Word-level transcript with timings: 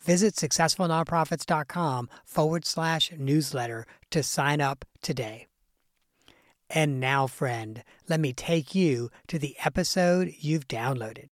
Visit 0.00 0.34
successfulnonprofits.com 0.34 2.08
forward 2.24 2.64
slash 2.64 3.12
newsletter 3.18 3.84
to 4.10 4.22
sign 4.22 4.60
up 4.60 4.84
today. 5.02 5.46
And 6.70 7.00
now, 7.00 7.26
friend, 7.26 7.82
let 8.08 8.20
me 8.20 8.32
take 8.32 8.74
you 8.74 9.10
to 9.26 9.38
the 9.38 9.56
episode 9.64 10.34
you've 10.38 10.68
downloaded. 10.68 11.28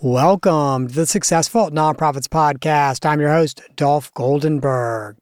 Welcome 0.00 0.88
to 0.88 0.94
the 0.94 1.06
Successful 1.06 1.70
Nonprofits 1.70 2.28
Podcast. 2.28 3.06
I'm 3.06 3.20
your 3.20 3.32
host, 3.32 3.62
Dolph 3.76 4.12
Goldenberg. 4.12 5.16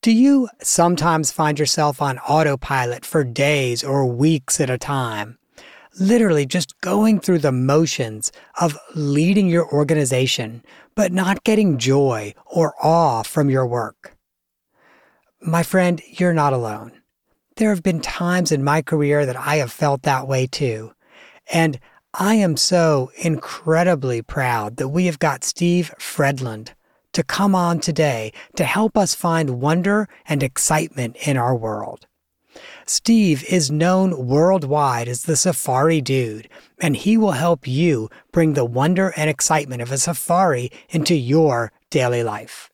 Do 0.00 0.12
you 0.12 0.48
sometimes 0.62 1.32
find 1.32 1.58
yourself 1.58 2.00
on 2.00 2.18
autopilot 2.20 3.04
for 3.04 3.24
days 3.24 3.82
or 3.82 4.06
weeks 4.06 4.60
at 4.60 4.70
a 4.70 4.78
time? 4.78 5.38
Literally 6.00 6.46
just 6.46 6.80
going 6.80 7.20
through 7.20 7.38
the 7.38 7.52
motions 7.52 8.32
of 8.60 8.78
leading 8.94 9.48
your 9.48 9.70
organization, 9.72 10.62
but 10.94 11.12
not 11.12 11.44
getting 11.44 11.78
joy 11.78 12.34
or 12.46 12.74
awe 12.82 13.22
from 13.22 13.50
your 13.50 13.66
work. 13.66 14.16
My 15.40 15.62
friend, 15.62 16.02
you're 16.08 16.34
not 16.34 16.52
alone. 16.52 16.92
There 17.56 17.70
have 17.70 17.82
been 17.82 18.00
times 18.00 18.50
in 18.50 18.64
my 18.64 18.82
career 18.82 19.24
that 19.24 19.36
I 19.36 19.56
have 19.56 19.72
felt 19.72 20.02
that 20.02 20.26
way 20.26 20.46
too. 20.46 20.92
And 21.52 21.78
I 22.14 22.34
am 22.34 22.56
so 22.56 23.12
incredibly 23.16 24.22
proud 24.22 24.78
that 24.78 24.88
we 24.88 25.06
have 25.06 25.20
got 25.20 25.44
Steve 25.44 25.94
Fredlund 26.00 26.70
to 27.12 27.22
come 27.22 27.54
on 27.54 27.78
today 27.78 28.32
to 28.56 28.64
help 28.64 28.98
us 28.98 29.14
find 29.14 29.60
wonder 29.60 30.08
and 30.26 30.42
excitement 30.42 31.16
in 31.24 31.36
our 31.36 31.54
world. 31.54 32.07
Steve 32.90 33.44
is 33.44 33.70
known 33.70 34.26
worldwide 34.26 35.08
as 35.08 35.24
the 35.24 35.36
Safari 35.36 36.00
Dude, 36.00 36.48
and 36.80 36.96
he 36.96 37.18
will 37.18 37.32
help 37.32 37.68
you 37.68 38.08
bring 38.32 38.54
the 38.54 38.64
wonder 38.64 39.12
and 39.14 39.28
excitement 39.28 39.82
of 39.82 39.92
a 39.92 39.98
safari 39.98 40.72
into 40.88 41.14
your 41.14 41.70
daily 41.90 42.22
life. 42.22 42.70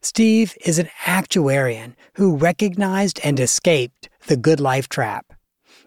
Steve 0.00 0.56
is 0.64 0.78
an 0.78 0.88
actuarian 1.06 1.94
who 2.14 2.36
recognized 2.36 3.18
and 3.24 3.40
escaped 3.40 4.08
the 4.28 4.36
good 4.36 4.60
life 4.60 4.88
trap. 4.88 5.32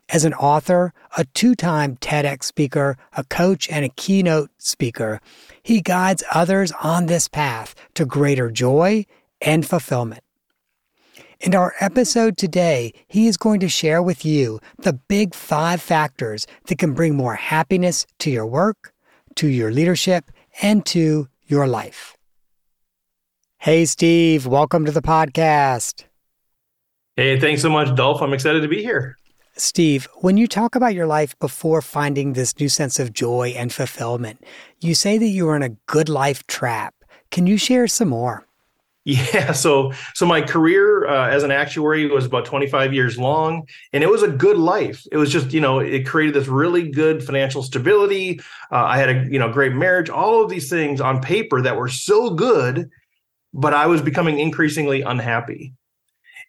As 0.10 0.26
an 0.26 0.34
author, 0.34 0.92
a 1.16 1.24
two 1.24 1.56
time 1.56 1.96
TEDx 1.96 2.44
speaker, 2.44 2.98
a 3.16 3.24
coach, 3.24 3.70
and 3.70 3.86
a 3.86 3.90
keynote 3.96 4.50
speaker, 4.58 5.22
he 5.64 5.80
guides 5.80 6.26
others 6.34 6.74
on 6.84 7.06
this 7.06 7.30
path 7.30 7.74
to 7.94 8.06
greater 8.06 8.52
joy 8.52 9.06
and 9.40 9.66
fulfillment. 9.66 10.24
In 11.40 11.56
our 11.56 11.74
episode 11.80 12.36
today, 12.36 12.92
he 13.08 13.26
is 13.26 13.38
going 13.38 13.62
to 13.62 13.70
share 13.70 14.04
with 14.04 14.26
you 14.26 14.60
the 14.80 14.92
big 14.92 15.34
five 15.34 15.82
factors 15.82 16.46
that 16.66 16.78
can 16.80 16.94
bring 16.94 17.16
more 17.16 17.36
happiness 17.36 18.06
to 18.20 18.30
your 18.30 18.46
work, 18.46 18.92
to 19.36 19.48
your 19.48 19.72
leadership, 19.72 20.32
and 20.62 20.86
to 20.88 21.30
your 21.48 21.66
life. 21.66 22.18
Hey, 23.58 23.86
Steve, 23.86 24.48
welcome 24.48 24.84
to 24.84 24.92
the 24.92 25.02
podcast. 25.02 26.04
Hey, 27.16 27.40
thanks 27.40 27.62
so 27.62 27.70
much, 27.70 27.96
Dolph. 27.96 28.22
I'm 28.22 28.34
excited 28.34 28.62
to 28.62 28.68
be 28.68 28.84
here. 28.84 29.18
Steve, 29.56 30.10
when 30.16 30.36
you 30.36 30.46
talk 30.46 30.76
about 30.76 30.94
your 30.94 31.08
life 31.08 31.40
before 31.40 31.82
finding 31.82 32.34
this 32.34 32.60
new 32.60 32.68
sense 32.68 33.00
of 33.00 33.14
joy 33.14 33.54
and 33.56 33.72
fulfillment, 33.72 34.44
you 34.82 34.94
say 34.94 35.18
that 35.18 35.28
you 35.28 35.46
were 35.46 35.56
in 35.56 35.64
a 35.64 35.78
good 35.86 36.10
life 36.10 36.46
trap. 36.48 36.94
Can 37.32 37.48
you 37.48 37.58
share 37.58 37.88
some 37.88 38.10
more? 38.10 38.46
Yeah, 39.10 39.52
so 39.54 39.92
so 40.14 40.26
my 40.28 40.42
career 40.42 41.08
uh, 41.08 41.30
as 41.30 41.42
an 41.42 41.52
actuary 41.52 42.06
was 42.08 42.26
about 42.26 42.46
25 42.46 42.94
years 42.94 43.18
long, 43.18 43.68
and 43.92 44.04
it 44.04 44.10
was 44.10 44.22
a 44.22 44.28
good 44.28 44.58
life. 44.58 45.04
It 45.12 45.18
was 45.18 45.32
just 45.32 45.52
you 45.52 45.62
know 45.62 45.80
it 45.80 46.06
created 46.06 46.36
this 46.36 46.48
really 46.48 46.90
good 46.90 47.24
financial 47.24 47.64
stability. 47.64 48.40
Uh, 48.72 48.84
I 48.84 48.98
had 48.98 49.10
a 49.10 49.28
you 49.32 49.40
know 49.40 49.52
great 49.52 49.74
marriage, 49.74 50.10
all 50.10 50.44
of 50.44 50.50
these 50.50 50.70
things 50.70 51.02
on 51.02 51.22
paper 51.22 51.62
that 51.64 51.76
were 51.76 51.88
so 51.88 52.30
good, 52.30 52.90
but 53.52 53.74
I 53.74 53.88
was 53.88 54.02
becoming 54.02 54.38
increasingly 54.38 55.02
unhappy, 55.02 55.74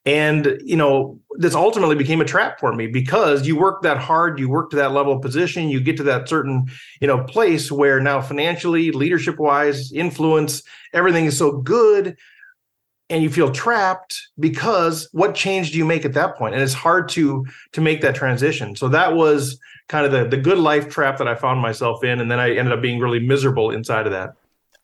and 0.04 0.58
you 0.62 0.76
know 0.76 1.18
this 1.38 1.54
ultimately 1.54 1.96
became 1.96 2.20
a 2.20 2.26
trap 2.26 2.60
for 2.60 2.74
me 2.74 2.88
because 2.88 3.46
you 3.46 3.58
work 3.58 3.80
that 3.80 3.96
hard, 3.96 4.38
you 4.38 4.50
work 4.50 4.68
to 4.70 4.76
that 4.76 4.92
level 4.92 5.14
of 5.14 5.22
position, 5.22 5.70
you 5.70 5.80
get 5.80 5.96
to 5.96 6.02
that 6.02 6.28
certain 6.28 6.66
you 7.00 7.06
know 7.06 7.24
place 7.24 7.72
where 7.72 8.00
now 8.00 8.20
financially, 8.20 8.92
leadership 8.92 9.38
wise, 9.38 9.90
influence, 9.92 10.62
everything 10.92 11.24
is 11.24 11.38
so 11.38 11.52
good 11.52 12.18
and 13.10 13.22
you 13.22 13.28
feel 13.28 13.50
trapped 13.50 14.28
because 14.38 15.08
what 15.12 15.34
change 15.34 15.72
do 15.72 15.78
you 15.78 15.84
make 15.84 16.04
at 16.04 16.14
that 16.14 16.36
point? 16.36 16.54
And 16.54 16.62
it's 16.62 16.72
hard 16.72 17.08
to 17.10 17.44
to 17.72 17.80
make 17.80 18.00
that 18.00 18.14
transition. 18.14 18.76
So 18.76 18.88
that 18.88 19.14
was 19.14 19.58
kind 19.90 20.06
of 20.06 20.12
the 20.12 20.24
the 20.24 20.40
good 20.40 20.58
life 20.58 20.88
trap 20.88 21.18
that 21.18 21.26
i 21.28 21.34
found 21.34 21.60
myself 21.60 22.04
in 22.04 22.20
and 22.20 22.30
then 22.30 22.38
i 22.38 22.54
ended 22.54 22.72
up 22.72 22.80
being 22.80 23.00
really 23.00 23.18
miserable 23.18 23.70
inside 23.70 24.06
of 24.06 24.12
that. 24.12 24.34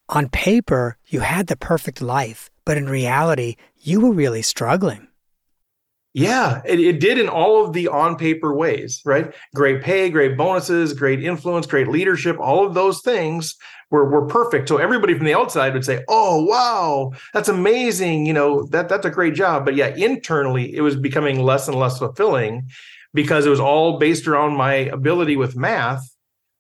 On 0.09 0.29
paper 0.29 0.99
you 1.07 1.21
had 1.21 1.47
the 1.47 1.57
perfect 1.57 2.03
life 2.03 2.51
but 2.65 2.77
in 2.77 2.89
reality 2.89 3.57
you 3.79 4.01
were 4.01 4.13
really 4.13 4.43
struggling 4.43 5.06
yeah, 6.17 6.63
it, 6.65 6.81
it, 6.81 6.99
did 6.99 7.19
in 7.19 7.29
all 7.29 7.63
of 7.63 7.75
the 7.75 7.89
on 7.89 8.17
paper 8.17 8.55
ways, 8.55 9.03
right? 9.05 9.35
Great 9.55 9.83
pay, 9.83 10.09
great 10.09 10.35
bonuses, 10.35 10.95
great 10.95 11.23
influence, 11.23 11.67
great 11.67 11.89
leadership, 11.89 12.41
all 12.41 12.67
of 12.67 12.73
those 12.73 13.03
things 13.03 13.55
were, 13.91 14.09
were 14.09 14.27
perfect. 14.27 14.67
So 14.71 14.79
everybody 14.79 15.13
from 15.13 15.27
the 15.27 15.35
outside 15.35 15.75
would 15.75 15.85
say, 15.85 16.03
Oh, 16.09 16.43
wow, 16.43 17.13
that's 17.35 17.51
amazing. 17.51 18.25
You 18.25 18.33
know, 18.33 18.65
that 18.69 18.89
that's 18.89 19.05
a 19.05 19.11
great 19.11 19.35
job. 19.35 19.67
But 19.67 19.75
yeah, 19.75 19.89
internally 19.89 20.75
it 20.75 20.81
was 20.81 20.97
becoming 20.97 21.41
less 21.41 21.69
and 21.69 21.79
less 21.79 21.99
fulfilling 21.99 22.71
because 23.13 23.45
it 23.45 23.51
was 23.51 23.61
all 23.61 23.99
based 23.99 24.27
around 24.27 24.57
my 24.57 24.73
ability 24.73 25.37
with 25.37 25.55
math, 25.55 26.09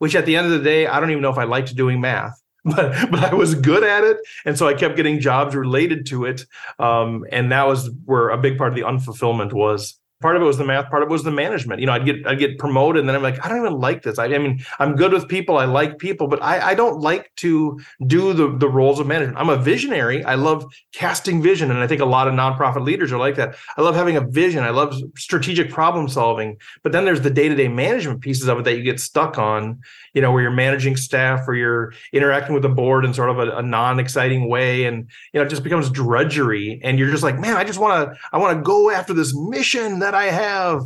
which 0.00 0.14
at 0.14 0.26
the 0.26 0.36
end 0.36 0.48
of 0.48 0.52
the 0.52 0.62
day, 0.62 0.86
I 0.86 1.00
don't 1.00 1.10
even 1.10 1.22
know 1.22 1.32
if 1.32 1.38
I 1.38 1.44
liked 1.44 1.74
doing 1.74 2.02
math 2.02 2.38
but 2.74 3.10
but 3.12 3.22
I 3.22 3.34
was 3.34 3.54
good 3.54 3.84
at 3.84 4.02
it, 4.02 4.16
and 4.44 4.58
so 4.58 4.66
I 4.66 4.74
kept 4.74 4.96
getting 4.96 5.20
jobs 5.20 5.54
related 5.54 6.06
to 6.06 6.24
it, 6.24 6.44
um, 6.80 7.24
and 7.30 7.52
that 7.52 7.68
was 7.68 7.90
where 8.04 8.30
a 8.30 8.38
big 8.38 8.58
part 8.58 8.70
of 8.70 8.76
the 8.76 8.82
unfulfillment 8.82 9.52
was 9.52 10.00
part 10.20 10.36
of 10.36 10.42
it 10.42 10.44
was 10.44 10.56
the 10.56 10.64
math 10.64 10.90
part 10.90 11.02
of 11.02 11.08
it 11.08 11.12
was 11.12 11.24
the 11.24 11.30
management. 11.30 11.80
You 11.80 11.86
know 11.86 11.92
i'd 11.92 12.04
get 12.04 12.26
i'd 12.26 12.38
get 12.38 12.58
promoted 12.58 13.00
and 13.00 13.08
then 13.08 13.16
i'm 13.16 13.22
like 13.22 13.44
i 13.44 13.48
don't 13.48 13.58
even 13.58 13.78
like 13.78 14.02
this. 14.02 14.18
I, 14.18 14.26
I 14.26 14.38
mean 14.38 14.64
i'm 14.78 14.96
good 14.96 15.12
with 15.12 15.28
people. 15.28 15.58
I 15.58 15.64
like 15.66 15.98
people 15.98 16.26
but 16.26 16.42
i 16.42 16.70
i 16.70 16.74
don't 16.74 17.00
like 17.00 17.30
to 17.36 17.78
do 18.06 18.32
the 18.32 18.56
the 18.56 18.68
roles 18.68 18.98
of 18.98 19.06
management. 19.06 19.38
I'm 19.38 19.48
a 19.48 19.56
visionary. 19.56 20.24
I 20.24 20.34
love 20.34 20.64
casting 20.92 21.42
vision. 21.42 21.70
And 21.70 21.80
i 21.80 21.86
think 21.86 22.00
a 22.00 22.06
lot 22.06 22.28
of 22.28 22.34
nonprofit 22.34 22.82
leaders 22.82 23.12
are 23.12 23.18
like 23.18 23.36
that. 23.36 23.56
I 23.76 23.82
love 23.82 23.94
having 23.94 24.16
a 24.16 24.22
vision. 24.22 24.64
I 24.64 24.70
love 24.70 24.94
strategic 25.16 25.70
problem 25.70 26.08
solving. 26.08 26.56
But 26.82 26.92
then 26.92 27.04
there's 27.04 27.20
the 27.20 27.30
day-to-day 27.30 27.68
management 27.68 28.20
pieces 28.20 28.48
of 28.48 28.58
it 28.58 28.64
that 28.64 28.76
you 28.76 28.82
get 28.82 29.00
stuck 29.00 29.38
on 29.38 29.80
you 30.14 30.22
know 30.22 30.32
where 30.32 30.42
you're 30.42 30.50
managing 30.50 30.96
staff 30.96 31.46
or 31.46 31.54
you're 31.54 31.92
interacting 32.12 32.54
with 32.54 32.62
the 32.62 32.70
board 32.70 33.04
in 33.04 33.12
sort 33.12 33.28
of 33.28 33.38
a, 33.38 33.58
a 33.58 33.62
non-exciting 33.62 34.48
way. 34.48 34.84
And 34.84 35.08
you 35.32 35.40
know 35.40 35.44
it 35.44 35.50
just 35.50 35.62
becomes 35.62 35.90
drudgery. 35.90 36.80
And 36.82 36.98
you're 36.98 37.10
just 37.10 37.22
like 37.22 37.38
man 37.38 37.56
i 37.56 37.64
just 37.64 37.78
want 37.78 38.12
to 38.12 38.18
i 38.32 38.38
want 38.38 38.56
to 38.56 38.62
go 38.62 38.90
after 38.90 39.12
this 39.12 39.34
mission 39.36 39.98
that 40.06 40.14
I 40.14 40.30
have. 40.30 40.82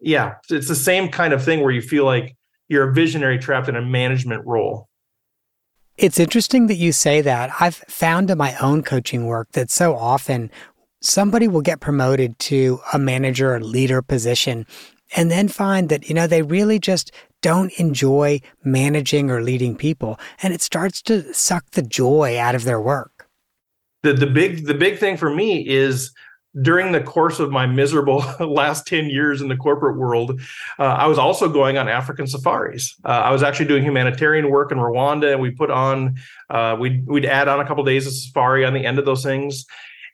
yeah, 0.00 0.34
it's 0.50 0.68
the 0.68 0.74
same 0.74 1.10
kind 1.10 1.32
of 1.32 1.44
thing 1.44 1.60
where 1.60 1.70
you 1.70 1.82
feel 1.82 2.04
like 2.04 2.36
you're 2.68 2.88
a 2.88 2.92
visionary 2.92 3.38
trapped 3.38 3.68
in 3.68 3.76
a 3.76 3.82
management 3.82 4.44
role. 4.46 4.88
It's 5.98 6.18
interesting 6.18 6.66
that 6.68 6.76
you 6.76 6.90
say 6.90 7.20
that. 7.20 7.50
I've 7.60 7.76
found 7.86 8.30
in 8.30 8.38
my 8.38 8.56
own 8.56 8.82
coaching 8.82 9.26
work 9.26 9.52
that 9.52 9.70
so 9.70 9.94
often 9.94 10.50
somebody 11.00 11.46
will 11.46 11.60
get 11.60 11.80
promoted 11.80 12.38
to 12.38 12.80
a 12.94 12.98
manager 12.98 13.54
or 13.54 13.60
leader 13.60 14.00
position 14.00 14.66
and 15.14 15.30
then 15.30 15.48
find 15.48 15.90
that, 15.90 16.08
you 16.08 16.14
know, 16.14 16.26
they 16.26 16.40
really 16.40 16.78
just 16.78 17.12
don't 17.42 17.78
enjoy 17.78 18.40
managing 18.64 19.30
or 19.30 19.42
leading 19.42 19.76
people. 19.76 20.18
And 20.42 20.54
it 20.54 20.62
starts 20.62 21.02
to 21.02 21.34
suck 21.34 21.72
the 21.72 21.82
joy 21.82 22.38
out 22.38 22.54
of 22.54 22.64
their 22.64 22.80
work. 22.80 23.28
The, 24.02 24.14
the 24.14 24.26
big 24.26 24.66
the 24.66 24.74
big 24.74 24.98
thing 24.98 25.16
for 25.18 25.30
me 25.30 25.68
is 25.68 26.12
during 26.60 26.92
the 26.92 27.00
course 27.00 27.40
of 27.40 27.50
my 27.50 27.66
miserable 27.66 28.18
last 28.40 28.86
10 28.86 29.08
years 29.08 29.40
in 29.40 29.48
the 29.48 29.56
corporate 29.56 29.96
world, 29.96 30.40
uh, 30.78 30.82
I 30.82 31.06
was 31.06 31.18
also 31.18 31.48
going 31.48 31.78
on 31.78 31.88
African 31.88 32.26
safaris. 32.26 32.94
Uh, 33.04 33.08
I 33.08 33.30
was 33.32 33.42
actually 33.42 33.66
doing 33.66 33.82
humanitarian 33.82 34.50
work 34.50 34.70
in 34.70 34.78
Rwanda, 34.78 35.32
and 35.32 35.40
we 35.40 35.50
put 35.50 35.70
on, 35.70 36.16
uh, 36.50 36.76
we'd, 36.78 37.06
we'd 37.06 37.24
add 37.24 37.48
on 37.48 37.60
a 37.60 37.66
couple 37.66 37.82
of 37.82 37.86
days 37.86 38.06
of 38.06 38.12
safari 38.12 38.64
on 38.64 38.74
the 38.74 38.84
end 38.84 38.98
of 38.98 39.06
those 39.06 39.22
things. 39.22 39.64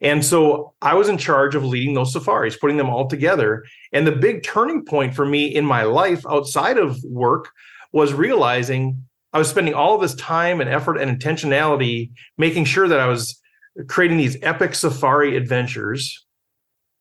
And 0.01 0.25
so 0.25 0.75
I 0.81 0.95
was 0.95 1.09
in 1.09 1.19
charge 1.19 1.57
of 1.57 1.65
leading 1.65 1.95
those 1.95 2.13
safaris, 2.13 2.57
putting 2.57 2.77
them 2.77 2.89
all 2.89 3.09
together. 3.09 3.65
And 3.93 4.07
the 4.07 4.13
big 4.13 4.45
turning 4.45 4.85
point 4.85 5.15
for 5.15 5.27
me 5.27 5.47
in 5.47 5.65
my 5.65 5.83
life 5.83 6.25
outside 6.29 6.79
of 6.79 7.03
work 7.03 7.51
was 7.91 8.13
realizing 8.13 9.05
I 9.33 9.39
was 9.39 9.51
spending 9.51 9.75
all 9.75 9.99
this 9.99 10.15
time 10.15 10.61
and 10.61 10.71
effort 10.71 10.99
and 10.99 11.21
intentionality 11.21 12.13
making 12.37 12.65
sure 12.65 12.87
that 12.87 13.01
I 13.01 13.07
was 13.07 13.41
creating 13.89 14.19
these 14.19 14.37
epic 14.43 14.75
safari 14.75 15.37
adventures 15.37 16.27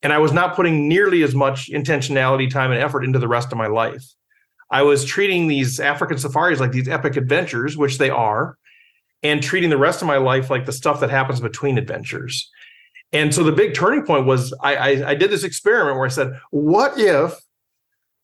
and 0.03 0.13
I 0.13 0.19
was 0.19 0.31
not 0.31 0.55
putting 0.55 0.87
nearly 0.87 1.23
as 1.23 1.33
much 1.33 1.69
intentionality, 1.69 2.49
time, 2.49 2.71
and 2.71 2.81
effort 2.81 3.03
into 3.03 3.19
the 3.19 3.27
rest 3.27 3.51
of 3.51 3.57
my 3.57 3.67
life. 3.67 4.03
I 4.69 4.81
was 4.83 5.05
treating 5.05 5.47
these 5.47 5.79
African 5.79 6.17
safaris 6.17 6.59
like 6.59 6.71
these 6.71 6.89
epic 6.89 7.15
adventures, 7.15 7.77
which 7.77 7.97
they 7.97 8.09
are, 8.09 8.57
and 9.23 9.41
treating 9.41 9.69
the 9.69 9.77
rest 9.77 10.01
of 10.01 10.07
my 10.07 10.17
life 10.17 10.49
like 10.49 10.65
the 10.65 10.73
stuff 10.73 10.99
that 10.99 11.09
happens 11.09 11.39
between 11.39 11.77
adventures. 11.77 12.49
And 13.13 13.33
so 13.33 13.43
the 13.43 13.53
big 13.53 13.73
turning 13.73 14.05
point 14.05 14.25
was 14.25 14.53
I, 14.61 14.75
I, 14.75 15.09
I 15.09 15.15
did 15.15 15.31
this 15.31 15.43
experiment 15.43 15.97
where 15.97 16.05
I 16.05 16.09
said, 16.09 16.39
what 16.51 16.99
if 16.99 17.33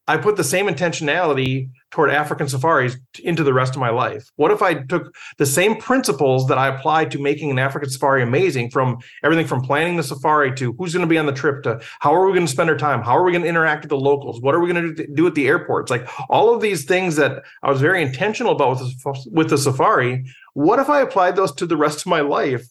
I 0.07 0.17
put 0.17 0.35
the 0.35 0.43
same 0.43 0.67
intentionality 0.67 1.69
toward 1.89 2.09
African 2.09 2.49
safaris 2.49 2.97
into 3.23 3.43
the 3.43 3.53
rest 3.53 3.75
of 3.75 3.79
my 3.79 3.89
life? 3.89 4.29
What 4.35 4.51
if 4.51 4.61
I 4.61 4.73
took 4.73 5.15
the 5.37 5.45
same 5.45 5.77
principles 5.77 6.47
that 6.47 6.57
I 6.57 6.67
applied 6.67 7.11
to 7.11 7.21
making 7.21 7.51
an 7.51 7.59
African 7.59 7.89
safari 7.89 8.21
amazing 8.21 8.71
from 8.71 8.97
everything 9.23 9.47
from 9.47 9.61
planning 9.61 9.95
the 9.95 10.03
safari 10.03 10.53
to 10.55 10.73
who's 10.77 10.93
going 10.93 11.07
to 11.07 11.09
be 11.09 11.17
on 11.17 11.25
the 11.25 11.31
trip 11.31 11.63
to 11.63 11.79
how 11.99 12.13
are 12.13 12.25
we 12.25 12.33
going 12.33 12.45
to 12.45 12.51
spend 12.51 12.69
our 12.69 12.77
time? 12.77 13.01
How 13.01 13.17
are 13.17 13.23
we 13.23 13.31
going 13.31 13.43
to 13.43 13.47
interact 13.47 13.83
with 13.83 13.91
the 13.91 13.97
locals? 13.97 14.41
What 14.41 14.55
are 14.55 14.59
we 14.59 14.73
going 14.73 14.95
to 14.95 15.07
do 15.07 15.25
at 15.25 15.35
the 15.35 15.47
airports? 15.47 15.89
Like 15.89 16.07
all 16.29 16.53
of 16.53 16.61
these 16.61 16.83
things 16.83 17.15
that 17.15 17.43
I 17.61 17.69
was 17.69 17.79
very 17.79 18.01
intentional 18.01 18.51
about 18.51 18.81
with 18.81 19.03
the, 19.03 19.29
with 19.31 19.49
the 19.49 19.57
safari. 19.57 20.25
What 20.53 20.79
if 20.79 20.89
I 20.89 20.99
applied 20.99 21.37
those 21.37 21.53
to 21.55 21.65
the 21.65 21.77
rest 21.77 21.99
of 21.99 22.07
my 22.07 22.21
life? 22.21 22.65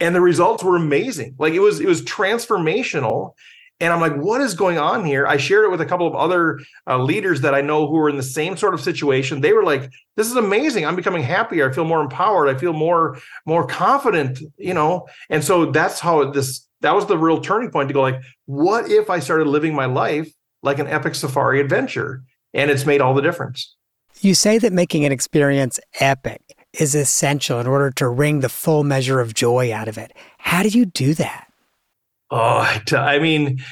And 0.00 0.14
the 0.14 0.20
results 0.20 0.62
were 0.62 0.76
amazing. 0.76 1.34
Like 1.40 1.54
it 1.54 1.58
was, 1.58 1.80
it 1.80 1.88
was 1.88 2.02
transformational 2.02 3.32
and 3.80 3.92
I'm 3.92 4.00
like, 4.00 4.16
what 4.16 4.40
is 4.40 4.54
going 4.54 4.78
on 4.78 5.04
here? 5.04 5.26
I 5.26 5.36
shared 5.36 5.64
it 5.64 5.70
with 5.70 5.80
a 5.80 5.86
couple 5.86 6.06
of 6.06 6.14
other 6.14 6.58
uh, 6.88 6.98
leaders 6.98 7.42
that 7.42 7.54
I 7.54 7.60
know 7.60 7.86
who 7.86 7.96
are 7.98 8.08
in 8.08 8.16
the 8.16 8.22
same 8.22 8.56
sort 8.56 8.74
of 8.74 8.80
situation. 8.80 9.40
They 9.40 9.52
were 9.52 9.62
like, 9.62 9.90
this 10.16 10.26
is 10.26 10.36
amazing. 10.36 10.84
I'm 10.84 10.96
becoming 10.96 11.22
happier. 11.22 11.70
I 11.70 11.72
feel 11.72 11.84
more 11.84 12.00
empowered. 12.00 12.48
I 12.48 12.58
feel 12.58 12.72
more 12.72 13.18
more 13.46 13.66
confident, 13.66 14.40
you 14.56 14.74
know. 14.74 15.06
And 15.30 15.44
so 15.44 15.70
that's 15.70 16.00
how 16.00 16.30
this 16.30 16.66
that 16.80 16.94
was 16.94 17.06
the 17.06 17.18
real 17.18 17.40
turning 17.40 17.70
point 17.70 17.88
to 17.88 17.94
go 17.94 18.02
like, 18.02 18.20
what 18.46 18.90
if 18.90 19.10
I 19.10 19.20
started 19.20 19.46
living 19.46 19.74
my 19.74 19.86
life 19.86 20.30
like 20.62 20.78
an 20.78 20.88
epic 20.88 21.14
safari 21.14 21.60
adventure? 21.60 22.22
And 22.54 22.70
it's 22.70 22.86
made 22.86 23.00
all 23.00 23.14
the 23.14 23.22
difference. 23.22 23.76
You 24.20 24.34
say 24.34 24.58
that 24.58 24.72
making 24.72 25.04
an 25.04 25.12
experience 25.12 25.78
epic 26.00 26.42
is 26.72 26.94
essential 26.94 27.60
in 27.60 27.66
order 27.66 27.90
to 27.92 28.08
wring 28.08 28.40
the 28.40 28.48
full 28.48 28.82
measure 28.82 29.20
of 29.20 29.34
joy 29.34 29.72
out 29.72 29.86
of 29.86 29.98
it. 29.98 30.12
How 30.38 30.62
do 30.62 30.68
you 30.68 30.86
do 30.86 31.14
that? 31.14 31.47
Oh, 32.30 32.78
I 32.92 33.18
mean, 33.18 33.64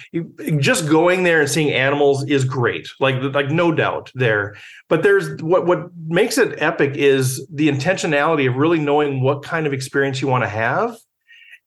just 0.59 0.89
going 0.89 1.25
there 1.25 1.43
and 1.43 1.51
seeing 1.51 1.73
animals 1.73 2.25
is 2.25 2.45
great. 2.45 2.89
Like, 3.01 3.17
like 3.35 3.51
no 3.51 3.71
doubt 3.71 4.11
there. 4.15 4.57
But 4.89 5.03
there's 5.03 5.43
what 5.43 5.67
what 5.67 5.91
makes 6.07 6.39
it 6.39 6.63
epic 6.63 6.97
is 6.97 7.47
the 7.53 7.69
intentionality 7.69 8.49
of 8.49 8.57
really 8.57 8.79
knowing 8.79 9.21
what 9.21 9.43
kind 9.43 9.67
of 9.67 9.75
experience 9.75 10.23
you 10.23 10.29
want 10.29 10.45
to 10.45 10.49
have, 10.49 10.97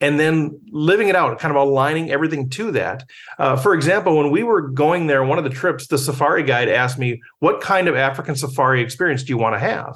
and 0.01 0.19
then 0.19 0.59
living 0.71 1.09
it 1.09 1.15
out, 1.15 1.37
kind 1.37 1.55
of 1.55 1.61
aligning 1.61 2.09
everything 2.09 2.49
to 2.51 2.71
that. 2.71 3.03
Uh, 3.37 3.55
for 3.55 3.75
example, 3.75 4.17
when 4.17 4.31
we 4.31 4.41
were 4.41 4.69
going 4.69 5.05
there, 5.05 5.23
one 5.23 5.37
of 5.37 5.43
the 5.43 5.51
trips, 5.51 5.85
the 5.85 5.97
safari 5.97 6.41
guide 6.41 6.69
asked 6.69 6.97
me, 6.97 7.21
"What 7.37 7.61
kind 7.61 7.87
of 7.87 7.95
African 7.95 8.35
safari 8.35 8.81
experience 8.81 9.21
do 9.23 9.31
you 9.31 9.37
want 9.37 9.53
to 9.53 9.59
have?" 9.59 9.95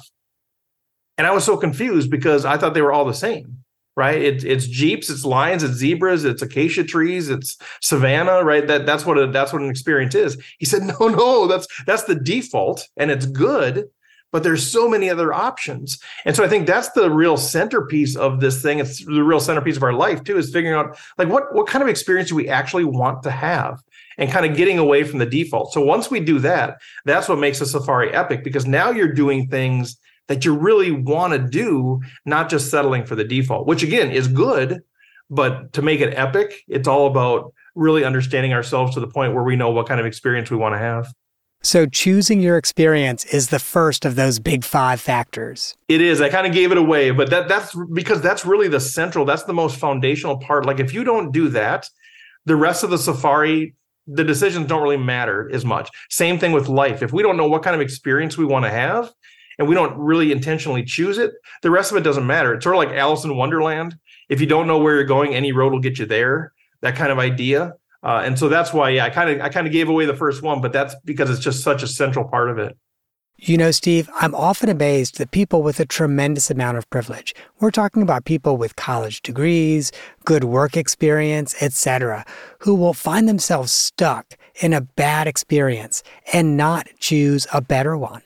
And 1.18 1.26
I 1.26 1.32
was 1.32 1.42
so 1.42 1.56
confused 1.56 2.08
because 2.08 2.44
I 2.44 2.56
thought 2.56 2.74
they 2.74 2.82
were 2.82 2.92
all 2.92 3.04
the 3.04 3.14
same 3.14 3.63
right? 3.96 4.20
It's 4.20 4.44
it's 4.44 4.66
jeeps, 4.66 5.08
it's 5.08 5.24
lions, 5.24 5.62
it's 5.62 5.74
zebras, 5.74 6.24
it's 6.24 6.42
acacia 6.42 6.84
trees, 6.84 7.30
it's 7.30 7.56
savanna, 7.80 8.42
right? 8.42 8.66
That 8.66 8.86
that's 8.86 9.06
what 9.06 9.18
a, 9.18 9.26
that's 9.28 9.52
what 9.52 9.62
an 9.62 9.70
experience 9.70 10.14
is. 10.14 10.36
He 10.58 10.66
said, 10.66 10.82
no, 11.00 11.08
no, 11.08 11.46
that's 11.46 11.66
that's 11.84 12.04
the 12.04 12.14
default, 12.14 12.88
and 12.96 13.10
it's 13.10 13.26
good, 13.26 13.88
but 14.32 14.42
there's 14.42 14.68
so 14.68 14.88
many 14.88 15.08
other 15.08 15.32
options. 15.32 15.98
And 16.24 16.34
so 16.34 16.42
I 16.42 16.48
think 16.48 16.66
that's 16.66 16.90
the 16.90 17.10
real 17.10 17.36
centerpiece 17.36 18.16
of 18.16 18.40
this 18.40 18.60
thing. 18.60 18.80
It's 18.80 19.04
the 19.04 19.22
real 19.22 19.40
centerpiece 19.40 19.76
of 19.76 19.84
our 19.84 19.92
life 19.92 20.24
too, 20.24 20.38
is 20.38 20.52
figuring 20.52 20.76
out 20.76 20.98
like 21.18 21.28
what 21.28 21.54
what 21.54 21.66
kind 21.66 21.82
of 21.82 21.88
experience 21.88 22.30
do 22.30 22.34
we 22.34 22.48
actually 22.48 22.84
want 22.84 23.22
to 23.24 23.30
have. 23.30 23.82
And 24.16 24.30
kind 24.30 24.46
of 24.46 24.56
getting 24.56 24.78
away 24.78 25.02
from 25.02 25.18
the 25.18 25.26
default. 25.26 25.72
So 25.72 25.80
once 25.80 26.08
we 26.08 26.20
do 26.20 26.38
that, 26.38 26.80
that's 27.04 27.28
what 27.28 27.40
makes 27.40 27.60
a 27.60 27.66
safari 27.66 28.14
epic 28.14 28.44
because 28.44 28.64
now 28.64 28.90
you're 28.90 29.12
doing 29.12 29.48
things 29.48 29.96
that 30.28 30.44
you 30.44 30.56
really 30.56 30.90
want 30.90 31.32
to 31.32 31.38
do, 31.38 32.00
not 32.24 32.48
just 32.48 32.70
settling 32.70 33.04
for 33.04 33.14
the 33.14 33.24
default, 33.24 33.66
which 33.66 33.82
again 33.82 34.10
is 34.10 34.28
good. 34.28 34.82
But 35.30 35.72
to 35.72 35.82
make 35.82 36.00
it 36.00 36.12
epic, 36.14 36.62
it's 36.68 36.86
all 36.86 37.06
about 37.06 37.52
really 37.74 38.04
understanding 38.04 38.52
ourselves 38.52 38.94
to 38.94 39.00
the 39.00 39.06
point 39.06 39.34
where 39.34 39.42
we 39.42 39.56
know 39.56 39.70
what 39.70 39.88
kind 39.88 39.98
of 39.98 40.06
experience 40.06 40.50
we 40.50 40.56
want 40.56 40.74
to 40.74 40.78
have. 40.78 41.12
So, 41.62 41.86
choosing 41.86 42.40
your 42.40 42.58
experience 42.58 43.24
is 43.24 43.48
the 43.48 43.58
first 43.58 44.04
of 44.04 44.16
those 44.16 44.38
big 44.38 44.64
five 44.64 45.00
factors. 45.00 45.74
It 45.88 46.02
is. 46.02 46.20
I 46.20 46.28
kind 46.28 46.46
of 46.46 46.52
gave 46.52 46.72
it 46.72 46.76
away, 46.76 47.10
but 47.10 47.30
that 47.30 47.48
that's 47.48 47.74
because 47.94 48.20
that's 48.20 48.44
really 48.44 48.68
the 48.68 48.80
central, 48.80 49.24
that's 49.24 49.44
the 49.44 49.54
most 49.54 49.76
foundational 49.76 50.36
part. 50.36 50.66
Like, 50.66 50.78
if 50.78 50.92
you 50.92 51.04
don't 51.04 51.32
do 51.32 51.48
that, 51.48 51.88
the 52.44 52.54
rest 52.54 52.84
of 52.84 52.90
the 52.90 52.98
safari, 52.98 53.74
the 54.06 54.24
decisions 54.24 54.66
don't 54.66 54.82
really 54.82 54.98
matter 54.98 55.50
as 55.54 55.64
much. 55.64 55.88
Same 56.10 56.38
thing 56.38 56.52
with 56.52 56.68
life. 56.68 57.02
If 57.02 57.14
we 57.14 57.22
don't 57.22 57.38
know 57.38 57.48
what 57.48 57.62
kind 57.62 57.74
of 57.74 57.80
experience 57.80 58.36
we 58.36 58.44
want 58.44 58.66
to 58.66 58.70
have, 58.70 59.10
and 59.58 59.68
we 59.68 59.74
don't 59.74 59.96
really 59.96 60.32
intentionally 60.32 60.84
choose 60.84 61.18
it, 61.18 61.32
the 61.62 61.70
rest 61.70 61.90
of 61.90 61.96
it 61.96 62.02
doesn't 62.02 62.26
matter. 62.26 62.54
It's 62.54 62.64
sort 62.64 62.76
of 62.76 62.78
like 62.78 62.96
Alice 62.96 63.24
in 63.24 63.36
Wonderland. 63.36 63.96
If 64.28 64.40
you 64.40 64.46
don't 64.46 64.66
know 64.66 64.78
where 64.78 64.94
you're 64.94 65.04
going, 65.04 65.34
any 65.34 65.52
road 65.52 65.72
will 65.72 65.80
get 65.80 65.98
you 65.98 66.06
there. 66.06 66.52
That 66.80 66.96
kind 66.96 67.12
of 67.12 67.18
idea. 67.18 67.74
Uh, 68.02 68.22
and 68.24 68.38
so 68.38 68.48
that's 68.48 68.72
why, 68.72 68.90
yeah, 68.90 69.04
I 69.04 69.10
kind 69.10 69.30
of 69.30 69.40
I 69.40 69.48
kind 69.48 69.66
of 69.66 69.72
gave 69.72 69.88
away 69.88 70.04
the 70.04 70.16
first 70.16 70.42
one, 70.42 70.60
but 70.60 70.72
that's 70.72 70.94
because 71.04 71.30
it's 71.30 71.40
just 71.40 71.62
such 71.62 71.82
a 71.82 71.86
central 71.86 72.26
part 72.26 72.50
of 72.50 72.58
it. 72.58 72.76
You 73.38 73.58
know, 73.58 73.72
Steve, 73.72 74.08
I'm 74.14 74.34
often 74.34 74.68
amazed 74.68 75.18
that 75.18 75.32
people 75.32 75.62
with 75.62 75.80
a 75.80 75.84
tremendous 75.84 76.50
amount 76.50 76.78
of 76.78 76.88
privilege, 76.88 77.34
we're 77.60 77.72
talking 77.72 78.00
about 78.00 78.24
people 78.24 78.56
with 78.56 78.76
college 78.76 79.22
degrees, 79.22 79.90
good 80.24 80.44
work 80.44 80.76
experience, 80.76 81.54
etc., 81.60 82.24
who 82.60 82.74
will 82.74 82.94
find 82.94 83.28
themselves 83.28 83.72
stuck 83.72 84.36
in 84.62 84.72
a 84.72 84.80
bad 84.80 85.26
experience 85.26 86.02
and 86.32 86.56
not 86.56 86.86
choose 87.00 87.46
a 87.52 87.60
better 87.60 87.96
one. 87.96 88.22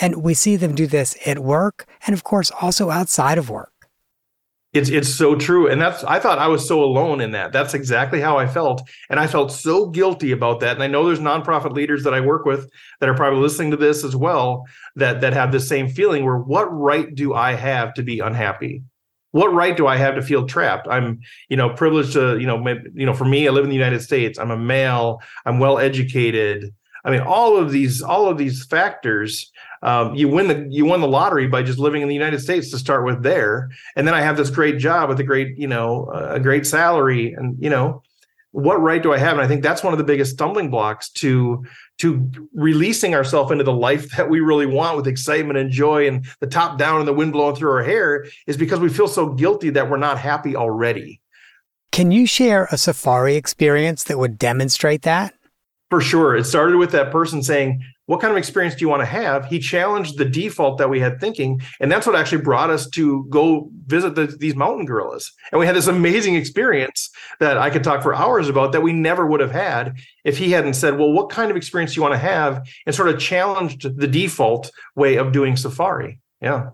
And 0.00 0.22
we 0.22 0.34
see 0.34 0.56
them 0.56 0.74
do 0.74 0.86
this 0.86 1.16
at 1.26 1.38
work 1.38 1.86
and, 2.06 2.14
of 2.14 2.24
course, 2.24 2.50
also 2.60 2.90
outside 2.90 3.38
of 3.38 3.50
work. 3.50 3.72
It's 4.72 4.88
it's 4.88 5.12
so 5.12 5.34
true, 5.34 5.66
and 5.66 5.80
that's 5.80 6.04
I 6.04 6.20
thought 6.20 6.38
I 6.38 6.46
was 6.46 6.66
so 6.66 6.84
alone 6.84 7.20
in 7.20 7.32
that. 7.32 7.52
That's 7.52 7.74
exactly 7.74 8.20
how 8.20 8.38
I 8.38 8.46
felt, 8.46 8.88
and 9.08 9.18
I 9.18 9.26
felt 9.26 9.50
so 9.50 9.86
guilty 9.86 10.30
about 10.30 10.60
that. 10.60 10.76
And 10.76 10.82
I 10.82 10.86
know 10.86 11.04
there's 11.04 11.18
nonprofit 11.18 11.72
leaders 11.72 12.04
that 12.04 12.14
I 12.14 12.20
work 12.20 12.44
with 12.44 12.70
that 13.00 13.08
are 13.08 13.14
probably 13.14 13.40
listening 13.40 13.72
to 13.72 13.76
this 13.76 14.04
as 14.04 14.14
well 14.14 14.64
that 14.94 15.22
that 15.22 15.32
have 15.32 15.50
the 15.50 15.58
same 15.58 15.88
feeling. 15.88 16.24
Where 16.24 16.38
what 16.38 16.66
right 16.66 17.12
do 17.12 17.34
I 17.34 17.54
have 17.54 17.94
to 17.94 18.04
be 18.04 18.20
unhappy? 18.20 18.84
What 19.32 19.52
right 19.52 19.76
do 19.76 19.88
I 19.88 19.96
have 19.96 20.14
to 20.14 20.22
feel 20.22 20.46
trapped? 20.46 20.86
I'm 20.88 21.18
you 21.48 21.56
know 21.56 21.70
privileged 21.70 22.12
to 22.12 22.38
you 22.38 22.46
know 22.46 22.64
you 22.94 23.06
know 23.06 23.14
for 23.14 23.24
me 23.24 23.48
I 23.48 23.50
live 23.50 23.64
in 23.64 23.70
the 23.70 23.76
United 23.76 24.02
States. 24.02 24.38
I'm 24.38 24.52
a 24.52 24.56
male. 24.56 25.20
I'm 25.46 25.58
well 25.58 25.80
educated. 25.80 26.72
I 27.04 27.10
mean 27.10 27.22
all 27.22 27.56
of 27.56 27.72
these 27.72 28.02
all 28.02 28.28
of 28.28 28.38
these 28.38 28.64
factors 28.66 29.50
um, 29.82 30.14
you 30.14 30.28
win 30.28 30.48
the 30.48 30.66
you 30.70 30.84
won 30.84 31.00
the 31.00 31.08
lottery 31.08 31.46
by 31.46 31.62
just 31.62 31.78
living 31.78 32.02
in 32.02 32.08
the 32.08 32.14
United 32.14 32.40
States 32.40 32.70
to 32.70 32.78
start 32.78 33.04
with 33.04 33.22
there, 33.22 33.70
and 33.96 34.06
then 34.06 34.14
I 34.14 34.20
have 34.20 34.36
this 34.36 34.50
great 34.50 34.78
job 34.78 35.08
with 35.08 35.20
a 35.20 35.24
great 35.24 35.56
you 35.56 35.66
know 35.66 36.10
a 36.12 36.40
great 36.40 36.66
salary, 36.66 37.32
and 37.32 37.56
you 37.62 37.70
know 37.70 38.02
what 38.52 38.80
right 38.80 39.02
do 39.02 39.12
I 39.12 39.18
have? 39.18 39.32
And 39.32 39.40
I 39.40 39.46
think 39.46 39.62
that's 39.62 39.82
one 39.82 39.92
of 39.92 39.98
the 39.98 40.04
biggest 40.04 40.32
stumbling 40.32 40.70
blocks 40.70 41.08
to 41.10 41.64
to 41.98 42.30
releasing 42.54 43.14
ourselves 43.14 43.52
into 43.52 43.64
the 43.64 43.72
life 43.72 44.10
that 44.16 44.28
we 44.28 44.40
really 44.40 44.66
want 44.66 44.96
with 44.96 45.06
excitement 45.06 45.58
and 45.58 45.70
joy 45.70 46.08
and 46.08 46.26
the 46.40 46.46
top 46.46 46.78
down 46.78 46.98
and 46.98 47.06
the 47.06 47.12
wind 47.12 47.32
blowing 47.32 47.54
through 47.54 47.70
our 47.70 47.82
hair 47.82 48.26
is 48.46 48.56
because 48.56 48.80
we 48.80 48.88
feel 48.88 49.08
so 49.08 49.28
guilty 49.34 49.70
that 49.70 49.88
we're 49.88 49.98
not 49.98 50.18
happy 50.18 50.56
already. 50.56 51.20
Can 51.92 52.10
you 52.10 52.26
share 52.26 52.68
a 52.72 52.78
safari 52.78 53.36
experience 53.36 54.04
that 54.04 54.18
would 54.18 54.38
demonstrate 54.38 55.02
that? 55.02 55.34
For 55.90 56.00
sure. 56.00 56.36
It 56.36 56.44
started 56.44 56.76
with 56.76 56.92
that 56.92 57.10
person 57.10 57.42
saying, 57.42 57.82
What 58.10 58.20
kind 58.20 58.32
of 58.32 58.38
experience 58.38 58.74
do 58.74 58.80
you 58.80 58.88
want 58.88 59.02
to 59.02 59.06
have? 59.06 59.46
He 59.46 59.60
challenged 59.60 60.18
the 60.18 60.24
default 60.24 60.78
that 60.78 60.90
we 60.90 60.98
had 60.98 61.20
thinking. 61.20 61.62
And 61.78 61.92
that's 61.92 62.08
what 62.08 62.16
actually 62.16 62.42
brought 62.42 62.68
us 62.68 62.88
to 62.88 63.24
go 63.30 63.70
visit 63.86 64.16
the, 64.16 64.26
these 64.26 64.56
mountain 64.56 64.84
gorillas. 64.84 65.30
And 65.52 65.60
we 65.60 65.66
had 65.66 65.76
this 65.76 65.86
amazing 65.86 66.34
experience 66.34 67.08
that 67.38 67.56
I 67.56 67.70
could 67.70 67.84
talk 67.84 68.02
for 68.02 68.12
hours 68.12 68.48
about 68.48 68.72
that 68.72 68.80
we 68.80 68.92
never 68.92 69.24
would 69.24 69.38
have 69.38 69.52
had 69.52 69.94
if 70.24 70.38
he 70.38 70.50
hadn't 70.50 70.74
said, 70.74 70.98
Well, 70.98 71.12
what 71.12 71.30
kind 71.30 71.52
of 71.52 71.56
experience 71.56 71.94
do 71.94 71.98
you 71.98 72.02
want 72.02 72.14
to 72.14 72.18
have? 72.18 72.66
And 72.84 72.92
sort 72.92 73.10
of 73.10 73.20
challenged 73.20 73.82
the 73.96 74.08
default 74.08 74.72
way 74.96 75.14
of 75.14 75.30
doing 75.30 75.56
safari. 75.56 76.18
Yeah. 76.40 76.70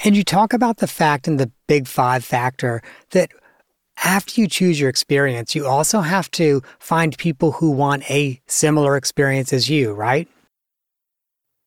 And 0.00 0.16
you 0.16 0.24
talk 0.24 0.52
about 0.52 0.78
the 0.78 0.88
fact 0.88 1.28
in 1.28 1.36
the 1.36 1.52
big 1.68 1.86
five 1.86 2.24
factor 2.24 2.82
that 3.10 3.30
after 4.02 4.40
you 4.40 4.48
choose 4.48 4.80
your 4.80 4.90
experience, 4.90 5.54
you 5.54 5.68
also 5.68 6.00
have 6.00 6.28
to 6.32 6.62
find 6.80 7.16
people 7.16 7.52
who 7.52 7.70
want 7.70 8.10
a 8.10 8.40
similar 8.48 8.96
experience 8.96 9.52
as 9.52 9.70
you, 9.70 9.92
right? 9.92 10.26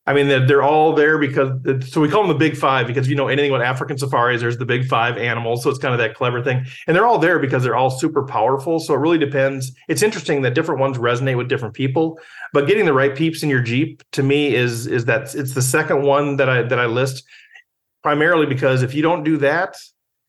I 0.08 0.14
mean, 0.14 0.30
they're, 0.30 0.48
they're 0.48 0.64
all 0.64 0.94
there 0.94 1.18
because, 1.18 1.52
so 1.92 2.00
we 2.00 2.08
call 2.08 2.22
them 2.22 2.30
the 2.30 2.40
big 2.40 2.56
five 2.56 2.88
because 2.88 3.06
if 3.06 3.10
you 3.10 3.16
know 3.16 3.28
anything 3.28 3.52
about 3.52 3.62
African 3.62 3.98
safaris, 3.98 4.40
there's 4.40 4.58
the 4.58 4.66
big 4.66 4.88
five 4.88 5.18
animals. 5.18 5.64
So 5.64 5.70
it's 5.70 5.80
kind 5.80 5.94
of 5.94 6.00
that 6.00 6.16
clever 6.16 6.42
thing. 6.42 6.66
And 6.88 6.96
they're 6.96 7.06
all 7.06 7.20
there 7.20 7.40
because 7.40 7.62
they're 7.62 7.76
all 7.76 7.90
super 7.90 8.24
powerful. 8.24 8.80
So 8.80 8.94
it 8.94 8.98
really 8.98 9.18
depends. 9.18 9.74
It's 9.90 10.02
interesting 10.02 10.44
that 10.44 10.54
different 10.54 10.80
ones 10.80 10.98
resonate 10.98 11.36
with 11.36 11.50
different 11.50 11.76
people, 11.76 12.20
but 12.54 12.68
getting 12.68 12.86
the 12.86 12.94
right 12.94 13.14
peeps 13.14 13.44
in 13.44 13.50
your 13.50 13.62
Jeep 13.62 14.02
to 14.14 14.24
me 14.24 14.56
is, 14.56 14.88
is 14.88 15.04
that 15.06 15.36
it's 15.36 15.54
the 15.54 15.62
second 15.62 16.04
one 16.04 16.38
that 16.38 16.48
I, 16.48 16.62
that 16.64 16.80
I 16.80 16.86
list 16.86 17.26
primarily 18.02 18.46
because 18.46 18.84
if 18.84 18.96
you 18.96 19.02
don't 19.02 19.26
do 19.26 19.36
that, 19.40 19.76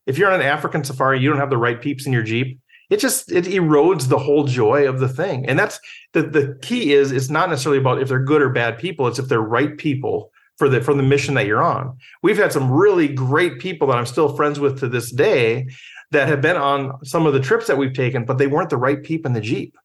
if 0.06 0.18
you're 0.18 0.28
on 0.28 0.40
an 0.40 0.47
African 0.47 0.82
safari, 0.82 1.20
you 1.20 1.28
don't 1.28 1.38
have 1.38 1.50
the 1.50 1.56
right 1.56 1.80
peeps 1.80 2.04
in 2.04 2.12
your 2.12 2.25
Jeep. 2.25 2.58
It 2.90 2.99
just 2.99 3.30
it 3.30 3.45
erodes 3.45 4.09
the 4.09 4.18
whole 4.18 4.45
joy 4.45 4.88
of 4.88 4.99
the 4.99 5.09
thing. 5.09 5.47
And 5.47 5.59
that's 5.59 5.78
the 6.12 6.23
the 6.23 6.59
key 6.62 6.92
is 6.92 7.12
it's 7.12 7.30
not 7.30 7.50
necessarily 7.50 7.78
about 7.78 8.00
if 8.00 8.09
they're 8.09 8.25
good 8.25 8.42
or 8.42 8.50
bad 8.50 8.78
people, 8.78 9.07
it's 9.07 9.18
if 9.18 9.28
they're 9.28 9.40
right 9.40 9.76
people 9.76 10.33
for 10.57 10.68
the 10.68 10.80
for 10.80 10.95
the 10.95 11.02
mission 11.02 11.35
that 11.35 11.47
you're 11.47 11.62
on. 11.62 11.99
We've 12.23 12.38
had 12.38 12.52
some 12.52 12.71
really 12.71 13.09
great 13.09 13.59
people 13.59 13.88
that 13.88 13.99
I'm 13.99 14.07
still 14.07 14.35
friends 14.35 14.59
with 14.59 14.80
to 14.80 14.88
this 14.88 15.12
day 15.12 15.68
that 16.11 16.28
have 16.28 16.40
been 16.40 16.57
on 16.57 17.04
some 17.04 17.26
of 17.26 17.35
the 17.35 17.40
trips 17.40 17.66
that 17.66 17.76
we've 17.76 17.92
taken, 17.92 18.25
but 18.25 18.38
they 18.38 18.47
weren't 18.47 18.71
the 18.71 18.78
right 18.78 19.02
peep 19.02 19.26
in 19.26 19.35
the 19.35 19.40
Jeep 19.40 19.76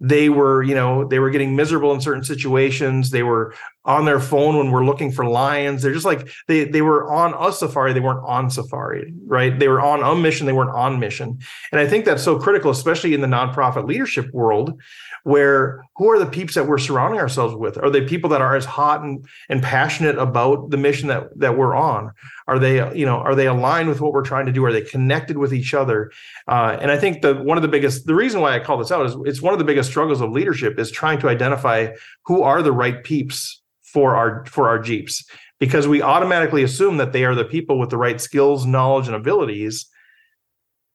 they 0.00 0.28
were 0.28 0.62
you 0.62 0.74
know 0.74 1.06
they 1.06 1.18
were 1.18 1.30
getting 1.30 1.56
miserable 1.56 1.92
in 1.92 2.00
certain 2.00 2.22
situations 2.22 3.10
they 3.10 3.22
were 3.22 3.54
on 3.86 4.04
their 4.04 4.20
phone 4.20 4.56
when 4.56 4.70
we're 4.70 4.84
looking 4.84 5.10
for 5.10 5.24
lions. 5.24 5.82
They're 5.82 5.92
just 5.92 6.04
like 6.04 6.28
they 6.48 6.64
they 6.64 6.82
were 6.82 7.10
on 7.10 7.34
a 7.38 7.52
safari 7.52 7.92
they 7.92 8.00
weren't 8.00 8.24
on 8.24 8.50
safari 8.50 9.14
right? 9.26 9.58
They 9.58 9.68
were 9.68 9.80
on 9.80 10.02
a 10.02 10.14
mission 10.14 10.46
they 10.46 10.52
weren't 10.52 10.70
on 10.70 10.98
mission. 10.98 11.38
And 11.72 11.80
i 11.80 11.86
think 11.86 12.04
that's 12.04 12.22
so 12.22 12.38
critical 12.38 12.70
especially 12.70 13.14
in 13.14 13.20
the 13.20 13.26
nonprofit 13.26 13.86
leadership 13.86 14.32
world 14.32 14.80
where 15.26 15.84
who 15.96 16.08
are 16.08 16.20
the 16.20 16.26
peeps 16.26 16.54
that 16.54 16.68
we're 16.68 16.78
surrounding 16.78 17.18
ourselves 17.18 17.52
with? 17.56 17.76
Are 17.78 17.90
they 17.90 18.02
people 18.02 18.30
that 18.30 18.40
are 18.40 18.54
as 18.54 18.64
hot 18.64 19.02
and, 19.02 19.26
and 19.48 19.60
passionate 19.60 20.16
about 20.18 20.70
the 20.70 20.76
mission 20.76 21.08
that 21.08 21.36
that 21.38 21.56
we're 21.56 21.74
on? 21.74 22.12
Are 22.46 22.60
they 22.60 22.96
you 22.96 23.06
know 23.06 23.16
are 23.16 23.34
they 23.34 23.46
aligned 23.46 23.88
with 23.88 24.00
what 24.00 24.12
we're 24.12 24.22
trying 24.22 24.46
to 24.46 24.52
do? 24.52 24.64
Are 24.64 24.72
they 24.72 24.82
connected 24.82 25.36
with 25.36 25.52
each 25.52 25.74
other? 25.74 26.12
Uh, 26.46 26.76
and 26.80 26.90
i 26.90 26.98
think 26.98 27.22
the 27.22 27.34
one 27.34 27.58
of 27.58 27.62
the 27.62 27.68
biggest 27.68 28.06
the 28.06 28.14
reason 28.14 28.40
why 28.40 28.54
i 28.54 28.60
call 28.60 28.78
this 28.78 28.92
out 28.92 29.04
is 29.04 29.16
it's 29.24 29.42
one 29.42 29.52
of 29.52 29.58
the 29.58 29.64
biggest 29.64 29.90
struggles 29.90 30.20
of 30.20 30.30
leadership 30.30 30.78
is 30.78 30.90
trying 30.90 31.18
to 31.18 31.28
identify 31.28 31.88
who 32.24 32.42
are 32.42 32.62
the 32.62 32.72
right 32.72 33.02
peeps 33.02 33.62
for 33.96 34.14
our 34.14 34.44
for 34.44 34.68
our 34.68 34.78
jeeps 34.78 35.24
because 35.58 35.88
we 35.88 36.02
automatically 36.02 36.62
assume 36.62 36.98
that 36.98 37.14
they 37.14 37.24
are 37.24 37.34
the 37.34 37.46
people 37.46 37.78
with 37.78 37.88
the 37.88 37.96
right 37.96 38.20
skills 38.20 38.66
knowledge 38.66 39.06
and 39.06 39.16
abilities. 39.16 39.86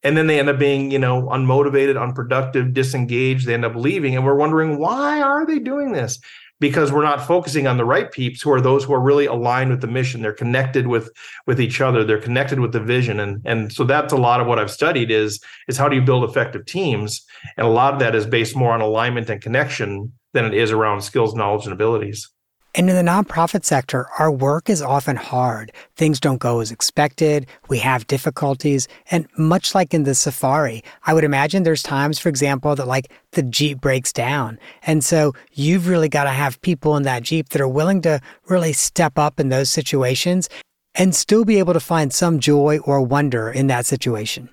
And 0.03 0.15
then 0.15 0.27
they 0.27 0.38
end 0.38 0.50
up 0.50 0.60
being 0.60 0.91
you 0.91 1.00
know 1.00 1.24
unmotivated 1.24 2.00
unproductive 2.00 2.75
disengaged. 2.75 3.48
They 3.48 3.55
end 3.55 3.65
up 3.65 3.75
leaving 3.75 4.15
and 4.15 4.24
we're 4.24 4.36
wondering 4.36 4.77
why 4.77 5.20
are 5.20 5.48
they 5.48 5.58
doing 5.58 5.93
this? 5.93 6.20
Because 6.60 6.91
we're 6.91 7.01
not 7.01 7.25
focusing 7.25 7.65
on 7.65 7.77
the 7.77 7.86
right 7.86 8.12
peeps 8.12 8.43
who 8.43 8.51
are 8.51 8.62
those 8.62 8.84
who 8.84 8.93
are 8.93 9.01
really 9.01 9.25
aligned 9.25 9.72
with 9.72 9.81
the 9.81 9.88
mission. 9.88 10.22
They're 10.22 10.31
connected 10.31 10.86
with 10.86 11.10
with 11.48 11.60
each 11.60 11.81
other. 11.81 12.03
They're 12.03 12.22
connected 12.22 12.60
with 12.60 12.72
the 12.72 12.81
vision. 12.81 13.20
And 13.20 13.41
and 13.46 13.74
so 13.74 13.84
that's 13.84 14.13
a 14.13 14.24
lot 14.27 14.41
of 14.41 14.46
what 14.46 14.60
i've 14.60 14.70
studied 14.70 15.10
is 15.10 15.39
is 15.67 15.75
how 15.75 15.89
do 15.89 15.96
you 15.96 16.03
build 16.03 16.24
effective 16.24 16.67
teams? 16.67 17.25
And 17.58 17.65
a 17.65 17.72
lot 17.81 17.96
of 17.96 18.00
that 18.01 18.13
is 18.13 18.27
based 18.27 18.55
more 18.55 18.74
on 18.74 18.81
alignment 18.81 19.27
and 19.31 19.41
connection 19.41 20.13
than 20.34 20.46
it 20.46 20.53
is 20.53 20.70
around 20.70 21.01
skills 21.01 21.34
knowledge 21.34 21.65
and 21.65 21.74
abilities 21.74 22.29
and 22.74 22.90
in 22.90 22.96
the 22.96 23.12
nonprofit 23.12 23.66
sector, 23.66 24.08
our 24.18 24.32
work 24.32 24.70
is 24.70 24.82
often 24.82 25.18
hard. 25.18 25.74
Things 25.98 26.22
don't 26.22 26.40
go 26.40 26.62
as 26.62 26.72
expected. 26.72 27.46
We 27.68 27.80
have 27.80 28.08
difficulties. 28.08 28.88
And 29.10 29.28
much 29.38 29.75
like 29.75 29.94
in 29.94 30.04
the 30.04 30.16
safari, 30.16 30.82
I 31.06 31.13
would 31.13 31.25
imagine 31.25 31.63
there's 31.63 31.84
times, 31.84 32.18
for 32.18 32.30
example, 32.30 32.75
that 32.75 32.88
like 32.88 33.12
the 33.32 33.44
Jeep 33.44 33.82
breaks 33.82 34.13
down. 34.13 34.58
And 34.84 35.04
so 35.04 35.34
you've 35.51 35.90
really 35.90 36.08
got 36.08 36.24
to 36.24 36.30
have 36.30 36.62
people 36.62 36.96
in 36.96 37.04
that 37.04 37.24
Jeep 37.24 37.50
that 37.50 37.62
are 37.62 37.68
willing 37.68 38.01
to 38.04 38.22
really 38.48 38.72
step 38.72 39.20
up 39.20 39.38
in 39.38 39.50
those 39.50 39.70
situations 39.70 40.48
and 40.96 41.13
still 41.13 41.44
be 41.44 41.60
able 41.60 41.74
to 41.74 41.80
find 41.82 42.13
some 42.13 42.40
joy 42.40 42.80
or 42.80 43.01
wonder 43.01 43.50
in 43.50 43.68
that 43.68 43.86
situation. 43.86 44.50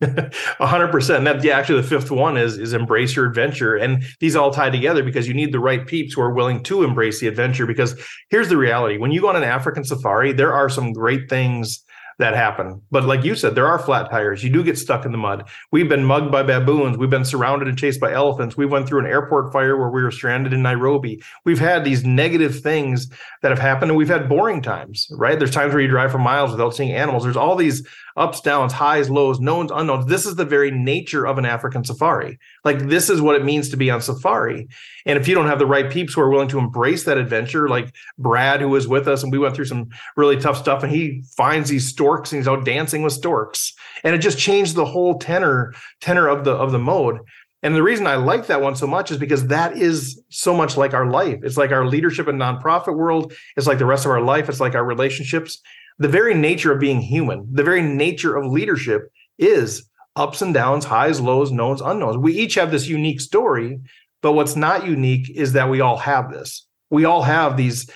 Hundred 0.60 0.88
percent. 0.88 1.24
That 1.24 1.42
yeah, 1.42 1.58
actually 1.58 1.82
the 1.82 1.88
fifth 1.88 2.10
one 2.10 2.36
is 2.36 2.58
is 2.58 2.72
embrace 2.72 3.16
your 3.16 3.26
adventure. 3.26 3.76
And 3.76 4.04
these 4.20 4.36
all 4.36 4.50
tie 4.50 4.70
together 4.70 5.02
because 5.02 5.28
you 5.28 5.34
need 5.34 5.52
the 5.52 5.60
right 5.60 5.86
peeps 5.86 6.14
who 6.14 6.20
are 6.20 6.32
willing 6.32 6.62
to 6.64 6.82
embrace 6.82 7.20
the 7.20 7.28
adventure. 7.28 7.66
Because 7.66 7.94
here's 8.28 8.48
the 8.48 8.56
reality. 8.56 8.98
When 8.98 9.12
you 9.12 9.20
go 9.20 9.28
on 9.28 9.36
an 9.36 9.44
African 9.44 9.84
safari, 9.84 10.32
there 10.32 10.52
are 10.52 10.68
some 10.68 10.92
great 10.92 11.28
things 11.28 11.84
that 12.20 12.34
happen. 12.34 12.82
But 12.90 13.04
like 13.04 13.24
you 13.24 13.34
said, 13.34 13.54
there 13.54 13.66
are 13.66 13.78
flat 13.78 14.10
tires. 14.10 14.44
You 14.44 14.50
do 14.50 14.62
get 14.62 14.76
stuck 14.78 15.06
in 15.06 15.12
the 15.12 15.18
mud. 15.18 15.48
We've 15.72 15.88
been 15.88 16.04
mugged 16.04 16.30
by 16.30 16.42
baboons. 16.42 16.98
We've 16.98 17.08
been 17.08 17.24
surrounded 17.24 17.66
and 17.66 17.78
chased 17.78 17.98
by 17.98 18.12
elephants. 18.12 18.58
We 18.58 18.66
went 18.66 18.86
through 18.86 19.00
an 19.00 19.06
airport 19.06 19.52
fire 19.54 19.76
where 19.76 19.88
we 19.88 20.02
were 20.02 20.10
stranded 20.10 20.52
in 20.52 20.62
Nairobi. 20.62 21.22
We've 21.46 21.58
had 21.58 21.82
these 21.82 22.04
negative 22.04 22.60
things 22.60 23.10
that 23.40 23.50
have 23.50 23.58
happened 23.58 23.90
and 23.90 23.96
we've 23.96 24.08
had 24.08 24.28
boring 24.28 24.60
times, 24.60 25.08
right? 25.12 25.38
There's 25.38 25.50
times 25.50 25.72
where 25.72 25.82
you 25.82 25.88
drive 25.88 26.12
for 26.12 26.18
miles 26.18 26.50
without 26.50 26.76
seeing 26.76 26.92
animals. 26.92 27.24
There's 27.24 27.38
all 27.38 27.56
these 27.56 27.86
ups, 28.16 28.40
downs, 28.40 28.72
highs, 28.72 29.10
lows, 29.10 29.40
knowns, 29.40 29.70
unknowns. 29.70 30.06
This 30.06 30.26
is 30.26 30.36
the 30.36 30.44
very 30.44 30.70
nature 30.70 31.26
of 31.26 31.38
an 31.38 31.44
African 31.44 31.84
safari. 31.84 32.38
Like 32.64 32.88
this 32.88 33.10
is 33.10 33.20
what 33.20 33.36
it 33.36 33.44
means 33.44 33.68
to 33.70 33.76
be 33.76 33.90
on 33.90 34.00
safari. 34.00 34.68
And 35.06 35.18
if 35.18 35.28
you 35.28 35.34
don't 35.34 35.46
have 35.46 35.58
the 35.58 35.66
right 35.66 35.90
peeps 35.90 36.14
who 36.14 36.20
are 36.20 36.30
willing 36.30 36.48
to 36.48 36.58
embrace 36.58 37.04
that 37.04 37.18
adventure, 37.18 37.68
like 37.68 37.94
Brad, 38.18 38.60
who 38.60 38.68
was 38.68 38.88
with 38.88 39.08
us, 39.08 39.22
and 39.22 39.32
we 39.32 39.38
went 39.38 39.54
through 39.54 39.66
some 39.66 39.88
really 40.16 40.36
tough 40.36 40.58
stuff, 40.58 40.82
and 40.82 40.92
he 40.92 41.22
finds 41.36 41.70
these 41.70 41.88
storks 41.88 42.32
and 42.32 42.40
he's 42.40 42.48
out 42.48 42.64
dancing 42.64 43.02
with 43.02 43.12
storks. 43.12 43.72
And 44.04 44.14
it 44.14 44.18
just 44.18 44.38
changed 44.38 44.74
the 44.74 44.84
whole 44.84 45.18
tenor, 45.18 45.74
tenor 46.00 46.28
of 46.28 46.44
the 46.44 46.52
of 46.52 46.72
the 46.72 46.78
mode. 46.78 47.20
And 47.62 47.74
the 47.74 47.82
reason 47.82 48.06
I 48.06 48.14
like 48.14 48.46
that 48.46 48.62
one 48.62 48.74
so 48.74 48.86
much 48.86 49.10
is 49.10 49.18
because 49.18 49.48
that 49.48 49.76
is 49.76 50.22
so 50.30 50.54
much 50.54 50.76
like 50.76 50.94
our 50.94 51.10
life. 51.10 51.40
It's 51.42 51.58
like 51.58 51.72
our 51.72 51.86
leadership 51.86 52.26
and 52.26 52.40
nonprofit 52.40 52.96
world. 52.96 53.34
It's 53.56 53.66
like 53.66 53.78
the 53.78 53.86
rest 53.86 54.06
of 54.06 54.10
our 54.12 54.22
life. 54.22 54.48
It's 54.48 54.60
like 54.60 54.74
our 54.74 54.84
relationships 54.84 55.60
the 56.00 56.08
very 56.08 56.34
nature 56.34 56.72
of 56.72 56.80
being 56.80 57.00
human, 57.00 57.46
the 57.52 57.62
very 57.62 57.82
nature 57.82 58.34
of 58.34 58.50
leadership 58.50 59.12
is 59.38 59.88
ups 60.16 60.42
and 60.42 60.52
downs, 60.52 60.86
highs, 60.86 61.20
lows, 61.20 61.52
knowns, 61.52 61.82
unknowns. 61.82 62.16
We 62.16 62.32
each 62.32 62.54
have 62.54 62.70
this 62.70 62.88
unique 62.88 63.20
story, 63.20 63.78
but 64.22 64.32
what's 64.32 64.56
not 64.56 64.86
unique 64.86 65.30
is 65.30 65.52
that 65.52 65.68
we 65.68 65.82
all 65.82 65.98
have 65.98 66.32
this. 66.32 66.66
We 66.88 67.04
all 67.04 67.22
have 67.22 67.56
these 67.56 67.88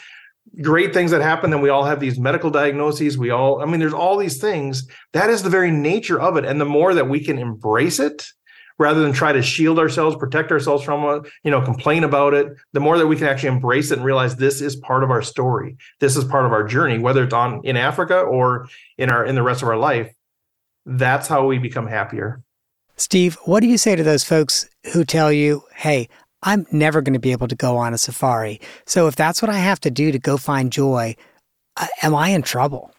great 0.60 0.92
things 0.92 1.10
that 1.10 1.22
happen, 1.22 1.52
and 1.54 1.62
we 1.62 1.70
all 1.70 1.84
have 1.84 1.98
these 1.98 2.20
medical 2.20 2.50
diagnoses. 2.50 3.16
We 3.16 3.30
all, 3.30 3.62
I 3.62 3.64
mean, 3.64 3.80
there's 3.80 3.94
all 3.94 4.18
these 4.18 4.38
things. 4.38 4.86
That 5.14 5.30
is 5.30 5.42
the 5.42 5.50
very 5.50 5.70
nature 5.70 6.20
of 6.20 6.36
it. 6.36 6.44
And 6.44 6.60
the 6.60 6.66
more 6.66 6.92
that 6.92 7.08
we 7.08 7.24
can 7.24 7.38
embrace 7.38 7.98
it, 7.98 8.26
rather 8.78 9.02
than 9.02 9.12
try 9.12 9.32
to 9.32 9.42
shield 9.42 9.78
ourselves, 9.78 10.16
protect 10.16 10.50
ourselves 10.50 10.84
from 10.84 11.04
it, 11.04 11.30
you 11.44 11.50
know, 11.50 11.60
complain 11.60 12.04
about 12.04 12.34
it, 12.34 12.48
the 12.72 12.80
more 12.80 12.98
that 12.98 13.06
we 13.06 13.16
can 13.16 13.26
actually 13.26 13.50
embrace 13.50 13.90
it 13.90 13.98
and 13.98 14.04
realize 14.04 14.36
this 14.36 14.60
is 14.60 14.76
part 14.76 15.04
of 15.04 15.10
our 15.10 15.22
story. 15.22 15.76
This 16.00 16.16
is 16.16 16.24
part 16.24 16.44
of 16.44 16.52
our 16.52 16.64
journey, 16.64 16.98
whether 16.98 17.24
it's 17.24 17.34
on 17.34 17.60
in 17.64 17.76
Africa 17.76 18.20
or 18.20 18.68
in 18.98 19.10
our 19.10 19.24
in 19.24 19.34
the 19.34 19.42
rest 19.42 19.62
of 19.62 19.68
our 19.68 19.76
life. 19.76 20.12
That's 20.86 21.28
how 21.28 21.46
we 21.46 21.58
become 21.58 21.86
happier. 21.86 22.42
Steve, 22.96 23.36
what 23.44 23.60
do 23.60 23.66
you 23.66 23.78
say 23.78 23.96
to 23.96 24.02
those 24.02 24.24
folks 24.24 24.68
who 24.92 25.04
tell 25.04 25.32
you, 25.32 25.62
"Hey, 25.74 26.08
I'm 26.42 26.66
never 26.70 27.00
going 27.00 27.14
to 27.14 27.18
be 27.20 27.32
able 27.32 27.48
to 27.48 27.56
go 27.56 27.76
on 27.76 27.94
a 27.94 27.98
safari. 27.98 28.60
So 28.86 29.06
if 29.06 29.16
that's 29.16 29.40
what 29.40 29.50
I 29.50 29.58
have 29.58 29.80
to 29.80 29.90
do 29.90 30.12
to 30.12 30.18
go 30.18 30.36
find 30.36 30.70
joy, 30.70 31.16
am 32.02 32.14
I 32.14 32.28
in 32.28 32.42
trouble?" 32.42 32.93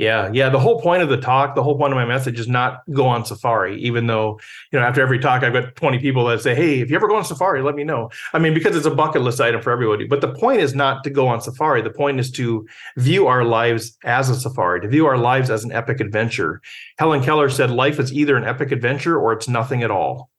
Yeah, 0.00 0.30
yeah. 0.32 0.48
The 0.48 0.58
whole 0.58 0.80
point 0.80 1.02
of 1.02 1.10
the 1.10 1.18
talk, 1.18 1.54
the 1.54 1.62
whole 1.62 1.76
point 1.76 1.92
of 1.92 1.96
my 1.96 2.06
message 2.06 2.40
is 2.40 2.48
not 2.48 2.80
go 2.90 3.06
on 3.06 3.26
safari, 3.26 3.78
even 3.82 4.06
though, 4.06 4.40
you 4.72 4.80
know, 4.80 4.84
after 4.86 5.02
every 5.02 5.18
talk, 5.18 5.42
I've 5.42 5.52
got 5.52 5.76
20 5.76 5.98
people 5.98 6.24
that 6.24 6.40
say, 6.40 6.54
Hey, 6.54 6.80
if 6.80 6.88
you 6.88 6.96
ever 6.96 7.06
go 7.06 7.16
on 7.16 7.24
safari, 7.26 7.60
let 7.60 7.74
me 7.74 7.84
know. 7.84 8.08
I 8.32 8.38
mean, 8.38 8.54
because 8.54 8.74
it's 8.74 8.86
a 8.86 8.90
bucket 8.90 9.20
list 9.20 9.42
item 9.42 9.60
for 9.60 9.70
everybody. 9.70 10.06
But 10.06 10.22
the 10.22 10.32
point 10.32 10.62
is 10.62 10.74
not 10.74 11.04
to 11.04 11.10
go 11.10 11.28
on 11.28 11.42
safari. 11.42 11.82
The 11.82 11.90
point 11.90 12.18
is 12.18 12.30
to 12.32 12.66
view 12.96 13.26
our 13.26 13.44
lives 13.44 13.98
as 14.02 14.30
a 14.30 14.40
safari, 14.40 14.80
to 14.80 14.88
view 14.88 15.04
our 15.04 15.18
lives 15.18 15.50
as 15.50 15.64
an 15.64 15.72
epic 15.72 16.00
adventure. 16.00 16.62
Helen 16.96 17.22
Keller 17.22 17.50
said, 17.50 17.70
Life 17.70 18.00
is 18.00 18.10
either 18.10 18.38
an 18.38 18.44
epic 18.44 18.72
adventure 18.72 19.18
or 19.18 19.34
it's 19.34 19.48
nothing 19.48 19.82
at 19.82 19.90
all. 19.90 20.29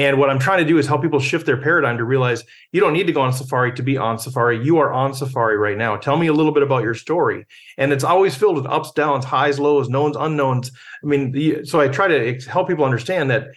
And 0.00 0.18
what 0.18 0.30
I'm 0.30 0.38
trying 0.38 0.60
to 0.60 0.64
do 0.64 0.78
is 0.78 0.86
help 0.86 1.02
people 1.02 1.20
shift 1.20 1.44
their 1.44 1.58
paradigm 1.58 1.98
to 1.98 2.04
realize 2.04 2.42
you 2.72 2.80
don't 2.80 2.94
need 2.94 3.06
to 3.08 3.12
go 3.12 3.20
on 3.20 3.34
safari 3.34 3.70
to 3.74 3.82
be 3.82 3.98
on 3.98 4.18
safari. 4.18 4.58
You 4.64 4.78
are 4.78 4.90
on 4.90 5.12
safari 5.12 5.58
right 5.58 5.76
now. 5.76 5.98
Tell 5.98 6.16
me 6.16 6.28
a 6.28 6.32
little 6.32 6.52
bit 6.52 6.62
about 6.62 6.82
your 6.82 6.94
story. 6.94 7.44
And 7.76 7.92
it's 7.92 8.02
always 8.02 8.34
filled 8.34 8.56
with 8.56 8.64
ups, 8.64 8.92
downs, 8.92 9.26
highs, 9.26 9.60
lows, 9.60 9.90
knowns, 9.90 10.16
unknowns. 10.16 10.72
I 11.04 11.06
mean, 11.06 11.66
so 11.66 11.80
I 11.80 11.88
try 11.88 12.08
to 12.08 12.40
help 12.48 12.66
people 12.66 12.86
understand 12.86 13.28
that 13.28 13.48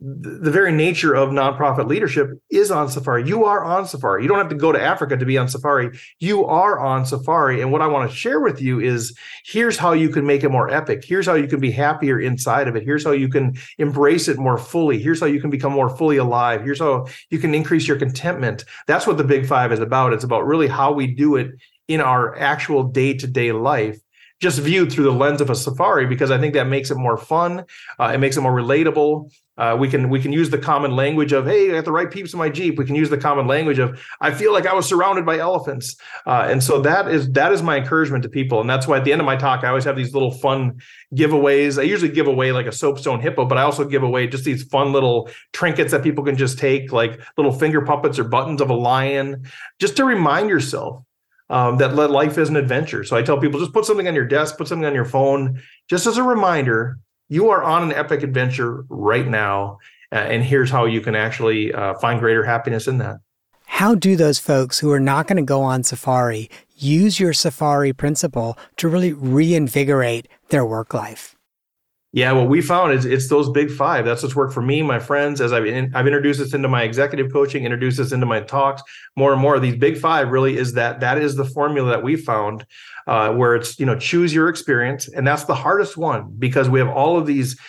the 0.00 0.50
very 0.52 0.70
nature 0.70 1.14
of 1.14 1.30
nonprofit 1.30 1.88
leadership 1.88 2.30
is 2.50 2.70
on 2.70 2.88
safari. 2.88 3.26
You 3.26 3.44
are 3.44 3.64
on 3.64 3.84
safari. 3.84 4.22
You 4.22 4.28
don't 4.28 4.38
have 4.38 4.48
to 4.50 4.54
go 4.54 4.70
to 4.70 4.80
Africa 4.80 5.16
to 5.16 5.26
be 5.26 5.36
on 5.36 5.48
safari. 5.48 5.98
You 6.20 6.44
are 6.44 6.78
on 6.78 7.04
safari. 7.04 7.62
And 7.62 7.72
what 7.72 7.82
I 7.82 7.88
want 7.88 8.08
to 8.08 8.16
share 8.16 8.38
with 8.38 8.62
you 8.62 8.78
is 8.78 9.16
here's 9.44 9.76
how 9.76 9.92
you 9.92 10.08
can 10.08 10.24
make 10.24 10.44
it 10.44 10.50
more 10.50 10.70
epic. 10.70 11.04
Here's 11.04 11.26
how 11.26 11.34
you 11.34 11.48
can 11.48 11.58
be 11.58 11.72
happier 11.72 12.20
inside 12.20 12.68
of 12.68 12.76
it. 12.76 12.84
Here's 12.84 13.02
how 13.02 13.10
you 13.10 13.28
can 13.28 13.56
embrace 13.78 14.28
it 14.28 14.38
more 14.38 14.56
fully. 14.56 15.02
Here's 15.02 15.18
how 15.18 15.26
you 15.26 15.40
can 15.40 15.50
become 15.50 15.72
more 15.72 15.90
fully 15.96 16.18
alive. 16.18 16.62
Here's 16.62 16.78
how 16.78 17.08
you 17.30 17.40
can 17.40 17.52
increase 17.52 17.88
your 17.88 17.98
contentment. 17.98 18.64
That's 18.86 19.06
what 19.06 19.16
the 19.16 19.24
Big 19.24 19.46
Five 19.46 19.72
is 19.72 19.80
about. 19.80 20.12
It's 20.12 20.24
about 20.24 20.46
really 20.46 20.68
how 20.68 20.92
we 20.92 21.08
do 21.08 21.34
it 21.34 21.50
in 21.88 22.00
our 22.00 22.38
actual 22.38 22.84
day 22.84 23.14
to 23.14 23.26
day 23.26 23.50
life 23.50 23.98
just 24.40 24.60
viewed 24.60 24.92
through 24.92 25.04
the 25.04 25.12
lens 25.12 25.40
of 25.40 25.50
a 25.50 25.54
safari 25.54 26.06
because 26.06 26.30
I 26.30 26.38
think 26.38 26.54
that 26.54 26.68
makes 26.68 26.90
it 26.90 26.96
more 26.96 27.16
fun. 27.16 27.64
Uh, 27.98 28.12
it 28.14 28.18
makes 28.18 28.36
it 28.36 28.40
more 28.40 28.54
relatable. 28.54 29.30
Uh, 29.56 29.76
we 29.78 29.88
can 29.88 30.08
we 30.08 30.20
can 30.20 30.32
use 30.32 30.50
the 30.50 30.58
common 30.58 30.94
language 30.94 31.32
of 31.32 31.44
hey, 31.44 31.70
I 31.70 31.72
got 31.72 31.84
the 31.84 31.90
right 31.90 32.08
peeps 32.08 32.32
in 32.32 32.38
my 32.38 32.48
jeep. 32.48 32.78
We 32.78 32.84
can 32.84 32.94
use 32.94 33.10
the 33.10 33.18
common 33.18 33.48
language 33.48 33.80
of 33.80 34.00
I 34.20 34.30
feel 34.32 34.52
like 34.52 34.66
I 34.66 34.72
was 34.72 34.86
surrounded 34.86 35.26
by 35.26 35.38
elephants, 35.38 35.96
uh, 36.26 36.46
and 36.48 36.62
so 36.62 36.80
that 36.82 37.08
is 37.08 37.28
that 37.32 37.50
is 37.50 37.60
my 37.60 37.78
encouragement 37.78 38.22
to 38.22 38.28
people, 38.28 38.60
and 38.60 38.70
that's 38.70 38.86
why 38.86 38.98
at 38.98 39.04
the 39.04 39.10
end 39.10 39.20
of 39.20 39.26
my 39.26 39.34
talk 39.34 39.64
I 39.64 39.68
always 39.68 39.82
have 39.82 39.96
these 39.96 40.14
little 40.14 40.30
fun 40.30 40.78
giveaways. 41.12 41.76
I 41.76 41.82
usually 41.82 42.12
give 42.12 42.28
away 42.28 42.52
like 42.52 42.66
a 42.66 42.72
soapstone 42.72 43.20
hippo, 43.20 43.46
but 43.46 43.58
I 43.58 43.62
also 43.62 43.84
give 43.84 44.04
away 44.04 44.28
just 44.28 44.44
these 44.44 44.62
fun 44.62 44.92
little 44.92 45.28
trinkets 45.52 45.90
that 45.90 46.04
people 46.04 46.22
can 46.22 46.36
just 46.36 46.56
take, 46.58 46.92
like 46.92 47.20
little 47.36 47.52
finger 47.52 47.80
puppets 47.80 48.16
or 48.20 48.24
buttons 48.24 48.60
of 48.60 48.70
a 48.70 48.74
lion, 48.74 49.42
just 49.80 49.96
to 49.96 50.04
remind 50.04 50.50
yourself 50.50 51.02
um, 51.50 51.78
that 51.78 51.94
life 51.94 52.38
is 52.38 52.48
an 52.48 52.56
adventure. 52.56 53.04
So 53.04 53.16
I 53.16 53.22
tell 53.22 53.38
people 53.38 53.60
just 53.60 53.72
put 53.72 53.84
something 53.84 54.08
on 54.08 54.14
your 54.14 54.26
desk, 54.26 54.58
put 54.58 54.68
something 54.68 54.86
on 54.86 54.94
your 54.94 55.04
phone, 55.04 55.62
just 55.88 56.06
as 56.06 56.16
a 56.16 56.22
reminder 56.22 56.98
you 57.28 57.50
are 57.50 57.62
on 57.62 57.82
an 57.82 57.92
epic 57.92 58.22
adventure 58.22 58.84
right 58.88 59.26
now. 59.26 59.78
Uh, 60.10 60.16
and 60.16 60.42
here's 60.42 60.70
how 60.70 60.86
you 60.86 61.00
can 61.00 61.14
actually 61.14 61.72
uh, 61.72 61.94
find 61.98 62.20
greater 62.20 62.44
happiness 62.44 62.86
in 62.86 62.98
that. 62.98 63.16
How 63.66 63.94
do 63.94 64.16
those 64.16 64.38
folks 64.38 64.78
who 64.78 64.90
are 64.90 65.00
not 65.00 65.28
going 65.28 65.36
to 65.36 65.42
go 65.42 65.60
on 65.60 65.84
safari 65.84 66.50
use 66.74 67.20
your 67.20 67.32
safari 67.32 67.92
principle 67.92 68.58
to 68.78 68.88
really 68.88 69.12
reinvigorate 69.12 70.26
their 70.48 70.64
work 70.64 70.94
life? 70.94 71.36
Yeah, 72.12 72.32
what 72.32 72.48
we 72.48 72.62
found 72.62 72.94
is 72.94 73.04
it's 73.04 73.28
those 73.28 73.50
big 73.50 73.70
five. 73.70 74.06
That's 74.06 74.22
what's 74.22 74.34
worked 74.34 74.54
for 74.54 74.62
me, 74.62 74.82
my 74.82 74.98
friends. 74.98 75.42
As 75.42 75.52
I've 75.52 75.66
in, 75.66 75.94
I've 75.94 76.06
introduced 76.06 76.38
this 76.38 76.54
into 76.54 76.66
my 76.66 76.82
executive 76.82 77.30
coaching, 77.30 77.64
introduced 77.64 77.98
this 77.98 78.12
into 78.12 78.24
my 78.24 78.40
talks, 78.40 78.82
more 79.14 79.30
and 79.32 79.42
more. 79.42 79.60
These 79.60 79.76
big 79.76 79.98
five 79.98 80.30
really 80.30 80.56
is 80.56 80.72
that 80.72 81.00
that 81.00 81.18
is 81.18 81.36
the 81.36 81.44
formula 81.44 81.90
that 81.90 82.02
we 82.02 82.16
found, 82.16 82.64
uh, 83.06 83.34
where 83.34 83.54
it's 83.54 83.78
you 83.78 83.84
know 83.84 83.98
choose 83.98 84.32
your 84.34 84.48
experience, 84.48 85.06
and 85.08 85.26
that's 85.26 85.44
the 85.44 85.54
hardest 85.54 85.98
one 85.98 86.34
because 86.38 86.70
we 86.70 86.78
have 86.78 86.88
all 86.88 87.18
of 87.18 87.26
these 87.26 87.60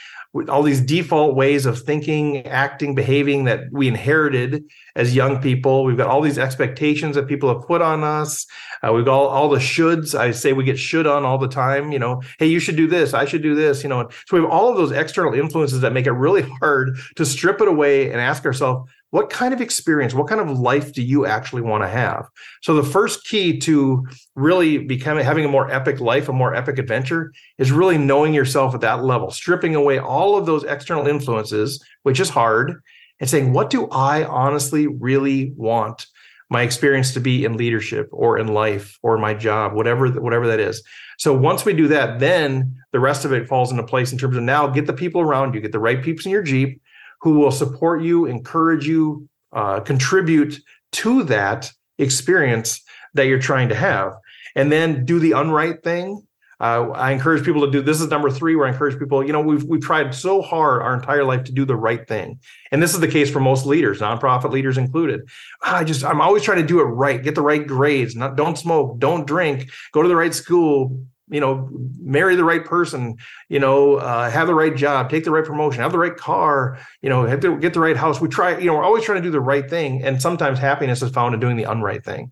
all 0.48 0.62
these 0.62 0.82
default 0.82 1.36
ways 1.36 1.66
of 1.66 1.82
thinking, 1.82 2.46
acting, 2.46 2.94
behaving 2.94 3.46
that 3.46 3.62
we 3.72 3.88
inherited 3.88 4.64
as 4.96 5.16
young 5.16 5.42
people. 5.42 5.84
We've 5.84 5.98
got 5.98 6.08
all 6.08 6.22
these 6.22 6.38
expectations 6.38 7.16
that 7.16 7.28
people 7.28 7.52
have 7.52 7.68
put 7.68 7.82
on 7.82 8.04
us. 8.04 8.46
Uh, 8.84 8.94
we've 8.94 9.06
got 9.06 9.16
all, 9.16 9.28
all, 9.28 9.50
the 9.50 9.58
shoulds. 9.58 10.14
I 10.14 10.30
say 10.30 10.54
we 10.54 10.64
get 10.64 10.78
should 10.78 11.08
on 11.08 11.26
all 11.26 11.40
the 11.40 11.48
time. 11.48 11.92
You 11.92 11.98
know, 11.98 12.22
hey, 12.38 12.46
you 12.46 12.60
should 12.60 12.76
do 12.76 12.86
this. 12.86 13.16
I 13.16 13.26
should 13.26 13.42
do 13.42 13.56
this. 13.56 13.82
You 13.82 13.90
know, 13.90 14.08
so 14.28 14.38
we 14.38 14.42
have 14.44 14.52
all 14.52 14.70
of 14.70 14.78
those 14.78 14.92
external 14.92 15.34
influences 15.34 15.82
that 15.82 15.94
make 15.94 16.06
it 16.06 16.12
really 16.12 16.44
hard 16.44 17.00
to 17.16 17.26
strip 17.26 17.60
it 17.60 17.68
away 17.68 18.12
and 18.12 18.22
ask 18.22 18.46
ourselves, 18.46 18.90
what 19.12 19.30
kind 19.30 19.54
of 19.54 19.62
experience, 19.62 20.14
what 20.14 20.28
kind 20.28 20.42
of 20.42 20.60
life 20.60 20.94
do 20.94 21.02
you 21.02 21.26
actually 21.26 21.62
want 21.62 21.84
to 21.84 21.88
have? 21.88 22.28
So 22.62 22.76
the 22.76 22.84
first 22.84 23.26
key 23.26 23.58
to 23.60 24.06
really 24.36 24.78
becoming 24.78 25.26
having 25.26 25.46
a 25.46 25.50
more 25.50 25.72
epic 25.72 26.00
life, 26.00 26.30
a 26.30 26.34
more 26.34 26.54
epic 26.54 26.78
adventure 26.78 27.34
is 27.58 27.72
really 27.72 27.98
knowing 27.98 28.34
yourself 28.34 28.76
at 28.76 28.82
that 28.82 29.04
level, 29.04 29.32
stripping 29.32 29.76
away 29.76 30.00
all 30.00 30.38
of 30.38 30.46
those 30.46 30.64
external 30.64 31.08
influences, 31.08 31.84
which 32.04 32.20
is 32.20 32.30
hard, 32.30 32.82
and 33.20 33.30
saying, 33.30 33.52
what 33.52 33.70
do 33.70 33.88
I 33.88 34.24
honestly 34.26 34.88
really 34.88 35.54
want 35.58 36.06
my 36.50 36.64
experience 36.64 37.14
to 37.14 37.20
be 37.20 37.46
in 37.46 37.58
leadership 37.58 38.10
or 38.12 38.38
in 38.38 38.48
life 38.48 38.98
or 39.04 39.18
my 39.18 39.34
job, 39.34 39.74
whatever 39.74 40.10
whatever 40.10 40.48
that 40.48 40.60
is. 40.60 40.84
So 41.20 41.34
once 41.34 41.64
we 41.64 41.74
do 41.74 41.88
that, 41.90 42.20
then 42.20 42.76
the 42.92 43.00
rest 43.00 43.24
of 43.24 43.32
it 43.34 43.48
falls 43.48 43.72
into 43.72 43.84
place 43.84 44.12
in 44.12 44.18
terms 44.18 44.36
of 44.36 44.44
now 44.44 44.68
get 44.68 44.88
the 44.88 44.94
people 44.94 45.22
around 45.22 45.54
you, 45.54 45.62
get 45.62 45.72
the 45.72 45.80
right 45.80 46.02
peeps 46.02 46.26
in 46.26 46.32
your 46.32 46.42
Jeep 46.42 46.82
who 47.22 47.34
will 47.34 47.52
support 47.52 48.02
you, 48.02 48.26
encourage 48.26 48.88
you, 48.88 49.28
uh, 49.54 49.80
contribute 49.80 50.60
to 50.92 51.24
that 51.24 51.72
experience 51.98 52.82
that 53.14 53.26
you're 53.26 53.40
trying 53.40 53.70
to 53.70 53.76
have. 53.76 54.14
And 54.56 54.72
then 54.72 55.06
do 55.06 55.20
the 55.20 55.32
unright 55.32 55.84
thing. 55.84 56.26
Uh, 56.62 56.90
I 56.94 57.12
encourage 57.12 57.46
people 57.46 57.62
to 57.66 57.72
do 57.72 57.82
this 57.82 58.02
is 58.02 58.10
number 58.10 58.30
three 58.30 58.56
where 58.58 58.68
I 58.68 58.72
encourage 58.72 59.00
people, 59.00 59.26
you 59.26 59.32
know, 59.32 59.40
we've 59.40 59.64
we've 59.64 59.82
tried 59.82 60.14
so 60.14 60.42
hard 60.42 60.82
our 60.82 60.94
entire 60.94 61.24
life 61.24 61.46
to 61.46 61.54
do 61.54 61.64
the 61.64 61.76
right 61.76 62.06
thing. 62.06 62.40
And 62.72 62.84
this 62.84 62.94
is 62.94 63.00
the 63.00 63.08
case 63.08 63.32
for 63.32 63.40
most 63.40 63.66
leaders, 63.66 64.02
nonprofit 64.02 64.52
leaders 64.52 64.78
included. 64.78 65.22
I 65.64 65.86
just 65.86 66.04
I'm 66.04 66.20
always 66.20 66.44
trying 66.44 66.62
to 66.62 66.68
do 66.68 66.82
it 66.82 66.86
right, 66.86 67.24
get 67.24 67.36
the 67.36 67.42
right 67.42 67.66
grades, 67.66 68.14
not 68.14 68.36
don't 68.36 68.58
smoke, 68.58 69.00
don't 69.00 69.26
drink, 69.26 69.70
go 69.94 70.02
to 70.02 70.10
the 70.10 70.18
right 70.18 70.34
school, 70.34 71.02
you 71.30 71.40
know 71.40 71.70
marry 72.00 72.36
the 72.36 72.44
right 72.44 72.66
person 72.66 73.16
you 73.50 73.60
know 73.60 73.96
uh, 73.96 74.30
have 74.30 74.48
the 74.48 74.56
right 74.56 74.76
job 74.76 75.10
take 75.10 75.24
the 75.24 75.32
right 75.32 75.46
promotion 75.46 75.82
have 75.82 75.92
the 75.92 75.98
right 75.98 76.18
car 76.18 76.78
you 77.02 77.10
know 77.10 77.26
to 77.36 77.58
get 77.60 77.74
the 77.74 77.80
right 77.80 77.98
house. 77.98 78.20
We 78.20 78.28
try 78.28 78.58
you 78.58 78.66
know 78.66 78.76
we're 78.76 78.84
always 78.84 79.04
trying 79.04 79.22
to 79.22 79.28
do 79.28 79.32
the 79.32 79.40
right 79.40 79.70
thing 79.70 80.04
and 80.04 80.22
sometimes 80.22 80.60
happiness 80.60 81.02
is 81.02 81.12
found 81.12 81.34
in 81.34 81.40
doing 81.40 81.58
the 81.58 81.64
unright 81.64 82.04
thing. 82.04 82.32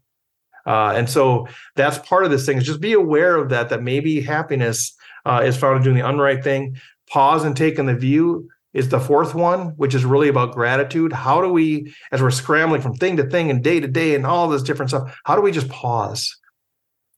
Uh, 0.66 0.94
and 0.98 1.10
so 1.10 1.48
that's 1.76 1.98
part 2.00 2.26
of 2.26 2.32
this 2.32 2.46
thing 2.46 2.58
is 2.58 2.66
just 2.66 2.82
be 2.82 2.94
aware 2.94 3.38
of 3.38 3.50
that 3.50 3.70
that 3.70 3.82
maybe 3.82 4.20
happiness 4.20 4.94
uh, 5.26 5.42
is 5.44 5.56
found 5.56 5.78
in 5.78 5.84
doing 5.84 5.96
the 5.96 6.02
unright 6.02 6.44
thing. 6.44 6.76
Pause 7.10 7.46
and 7.46 7.56
take 7.56 7.80
in 7.80 7.86
the 7.86 7.96
view 7.96 8.50
is 8.74 8.90
the 8.90 9.00
fourth 9.00 9.34
one 9.34 9.70
which 9.78 9.96
is 9.96 10.04
really 10.04 10.28
about 10.28 10.54
gratitude. 10.54 11.14
How 11.14 11.42
do 11.42 11.48
we 11.48 11.94
as 12.12 12.22
we're 12.22 12.32
scrambling 12.32 12.82
from 12.82 12.96
thing 12.96 13.16
to 13.18 13.24
thing 13.24 13.50
and 13.50 13.64
day 13.64 13.80
to 13.80 13.88
day 13.88 14.16
and 14.16 14.26
all 14.26 14.50
this 14.50 14.64
different 14.64 14.90
stuff 14.90 15.18
how 15.24 15.36
do 15.36 15.42
we 15.42 15.52
just 15.52 15.70
pause 15.70 16.38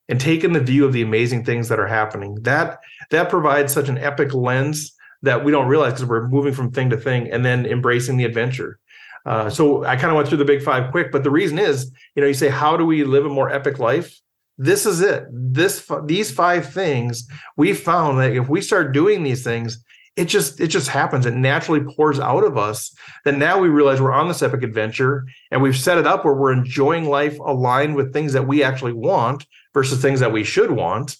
and 0.09 0.19
take 0.19 0.43
in 0.43 0.51
the 0.53 0.59
view 0.59 0.83
of 0.83 0.91
the 0.91 1.03
amazing 1.03 1.45
things 1.45 1.69
that 1.69 1.79
are 1.79 1.87
happening. 1.87 2.35
That 2.41 2.79
that 3.11 3.29
provides 3.29 3.71
such 3.71 3.87
an 3.87 3.97
epic 3.97 4.33
lens 4.33 4.93
that 5.21 5.45
we 5.45 5.51
don't 5.51 5.67
realize 5.67 5.93
because 5.93 6.05
we're 6.05 6.27
moving 6.27 6.53
from 6.53 6.71
thing 6.71 6.89
to 6.89 6.97
thing 6.97 7.29
and 7.31 7.45
then 7.45 7.65
embracing 7.65 8.17
the 8.17 8.25
adventure. 8.25 8.79
Uh, 9.25 9.49
so 9.49 9.85
I 9.85 9.95
kind 9.95 10.09
of 10.09 10.15
went 10.15 10.27
through 10.27 10.39
the 10.39 10.45
big 10.45 10.63
five 10.63 10.91
quick, 10.91 11.11
but 11.11 11.23
the 11.23 11.29
reason 11.29 11.59
is, 11.59 11.91
you 12.15 12.21
know, 12.21 12.27
you 12.27 12.33
say, 12.33 12.49
how 12.49 12.75
do 12.75 12.85
we 12.85 13.03
live 13.03 13.25
a 13.25 13.29
more 13.29 13.51
epic 13.51 13.77
life? 13.77 14.19
This 14.57 14.85
is 14.85 15.01
it. 15.01 15.25
This 15.31 15.89
these 16.05 16.31
five 16.31 16.73
things 16.73 17.27
we 17.55 17.73
found 17.73 18.19
that 18.19 18.33
if 18.33 18.49
we 18.49 18.61
start 18.61 18.91
doing 18.91 19.23
these 19.23 19.43
things, 19.43 19.83
it 20.15 20.25
just 20.25 20.59
it 20.59 20.67
just 20.67 20.89
happens. 20.89 21.25
It 21.25 21.35
naturally 21.35 21.81
pours 21.95 22.19
out 22.19 22.43
of 22.43 22.57
us. 22.57 22.93
That 23.23 23.37
now 23.37 23.59
we 23.59 23.69
realize 23.69 24.01
we're 24.01 24.11
on 24.11 24.27
this 24.27 24.41
epic 24.41 24.63
adventure 24.63 25.25
and 25.51 25.61
we've 25.61 25.77
set 25.77 25.97
it 25.97 26.07
up 26.07 26.25
where 26.25 26.33
we're 26.33 26.51
enjoying 26.51 27.05
life 27.05 27.39
aligned 27.39 27.95
with 27.95 28.11
things 28.11 28.33
that 28.33 28.47
we 28.47 28.63
actually 28.63 28.93
want 28.93 29.45
versus 29.73 30.01
things 30.01 30.19
that 30.19 30.31
we 30.31 30.43
should 30.43 30.71
want, 30.71 31.17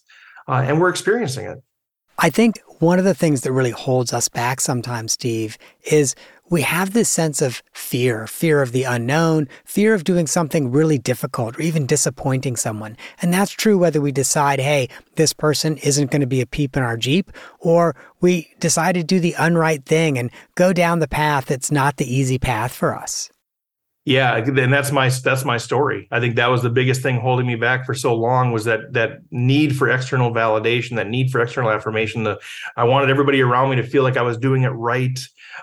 uh, 0.47 0.63
and 0.65 0.79
we're 0.79 0.89
experiencing 0.89 1.45
it. 1.45 1.59
I 2.21 2.29
think 2.29 2.59
one 2.79 2.99
of 2.99 3.05
the 3.05 3.13
things 3.13 3.41
that 3.41 3.53
really 3.53 3.71
holds 3.71 4.11
us 4.11 4.27
back 4.27 4.59
sometimes, 4.59 5.13
Steve, 5.13 5.57
is 5.89 6.15
we 6.49 6.63
have 6.63 6.91
this 6.91 7.07
sense 7.07 7.41
of 7.41 7.61
fear 7.71 8.27
fear 8.27 8.61
of 8.61 8.71
the 8.71 8.83
unknown, 8.83 9.47
fear 9.63 9.93
of 9.93 10.03
doing 10.03 10.27
something 10.27 10.71
really 10.71 10.97
difficult 10.97 11.57
or 11.57 11.61
even 11.61 11.85
disappointing 11.85 12.55
someone. 12.55 12.97
And 13.21 13.33
that's 13.33 13.51
true 13.51 13.77
whether 13.77 14.01
we 14.01 14.11
decide, 14.11 14.59
hey, 14.59 14.89
this 15.15 15.31
person 15.31 15.77
isn't 15.77 16.11
going 16.11 16.21
to 16.21 16.27
be 16.27 16.41
a 16.41 16.45
peep 16.45 16.75
in 16.75 16.83
our 16.83 16.97
Jeep, 16.97 17.31
or 17.59 17.95
we 18.19 18.53
decide 18.59 18.95
to 18.95 19.03
do 19.03 19.19
the 19.19 19.35
unright 19.37 19.85
thing 19.85 20.17
and 20.17 20.31
go 20.55 20.73
down 20.73 20.99
the 20.99 21.07
path 21.07 21.45
that's 21.45 21.71
not 21.71 21.97
the 21.97 22.13
easy 22.13 22.39
path 22.39 22.73
for 22.73 22.95
us. 22.95 23.29
Yeah, 24.09 24.37
and 24.37 24.73
that's 24.73 24.91
my 24.91 25.09
that's 25.09 25.45
my 25.45 25.57
story. 25.57 26.07
I 26.09 26.19
think 26.19 26.35
that 26.37 26.47
was 26.47 26.63
the 26.63 26.69
biggest 26.71 27.03
thing 27.03 27.19
holding 27.19 27.45
me 27.45 27.53
back 27.53 27.85
for 27.85 27.93
so 27.93 28.15
long 28.15 28.51
was 28.51 28.65
that 28.65 28.93
that 28.93 29.19
need 29.29 29.77
for 29.77 29.87
external 29.87 30.31
validation, 30.31 30.95
that 30.95 31.07
need 31.07 31.29
for 31.29 31.39
external 31.41 31.69
affirmation. 31.69 32.23
The 32.23 32.39
I 32.75 32.85
wanted 32.85 33.11
everybody 33.11 33.39
around 33.39 33.69
me 33.69 33.75
to 33.75 33.83
feel 33.83 34.01
like 34.01 34.17
I 34.17 34.23
was 34.23 34.35
doing 34.35 34.63
it 34.63 34.69
right, 34.69 35.19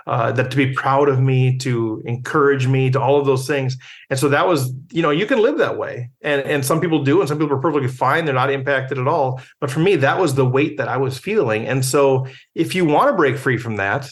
uh, 0.07 0.31
that 0.31 0.53
to 0.53 0.57
be 0.57 0.73
proud 0.73 1.09
of 1.09 1.19
me, 1.19 1.59
to 1.59 2.01
encourage 2.07 2.69
me, 2.69 2.89
to 2.93 3.01
all 3.01 3.19
of 3.19 3.27
those 3.27 3.49
things. 3.49 3.77
And 4.11 4.19
so 4.19 4.29
that 4.29 4.47
was, 4.47 4.73
you 4.93 5.03
know, 5.03 5.11
you 5.11 5.27
can 5.27 5.43
live 5.43 5.59
that 5.59 5.77
way, 5.77 6.11
and 6.23 6.41
and 6.43 6.65
some 6.65 6.81
people 6.81 7.03
do, 7.03 7.19
and 7.19 7.29
some 7.29 7.39
people 7.39 7.57
are 7.57 7.61
perfectly 7.61 7.89
fine; 7.89 8.27
they're 8.27 8.33
not 8.33 8.53
impacted 8.53 8.97
at 8.97 9.09
all. 9.09 9.41
But 9.61 9.73
for 9.73 9.81
me, 9.81 9.97
that 9.97 10.21
was 10.21 10.37
the 10.37 10.47
weight 10.47 10.77
that 10.77 10.87
I 10.87 10.99
was 10.99 11.19
feeling. 11.19 11.67
And 11.67 11.85
so, 11.85 12.29
if 12.55 12.77
you 12.77 12.85
want 12.85 13.11
to 13.11 13.17
break 13.17 13.39
free 13.39 13.59
from 13.59 13.75
that, 13.79 14.09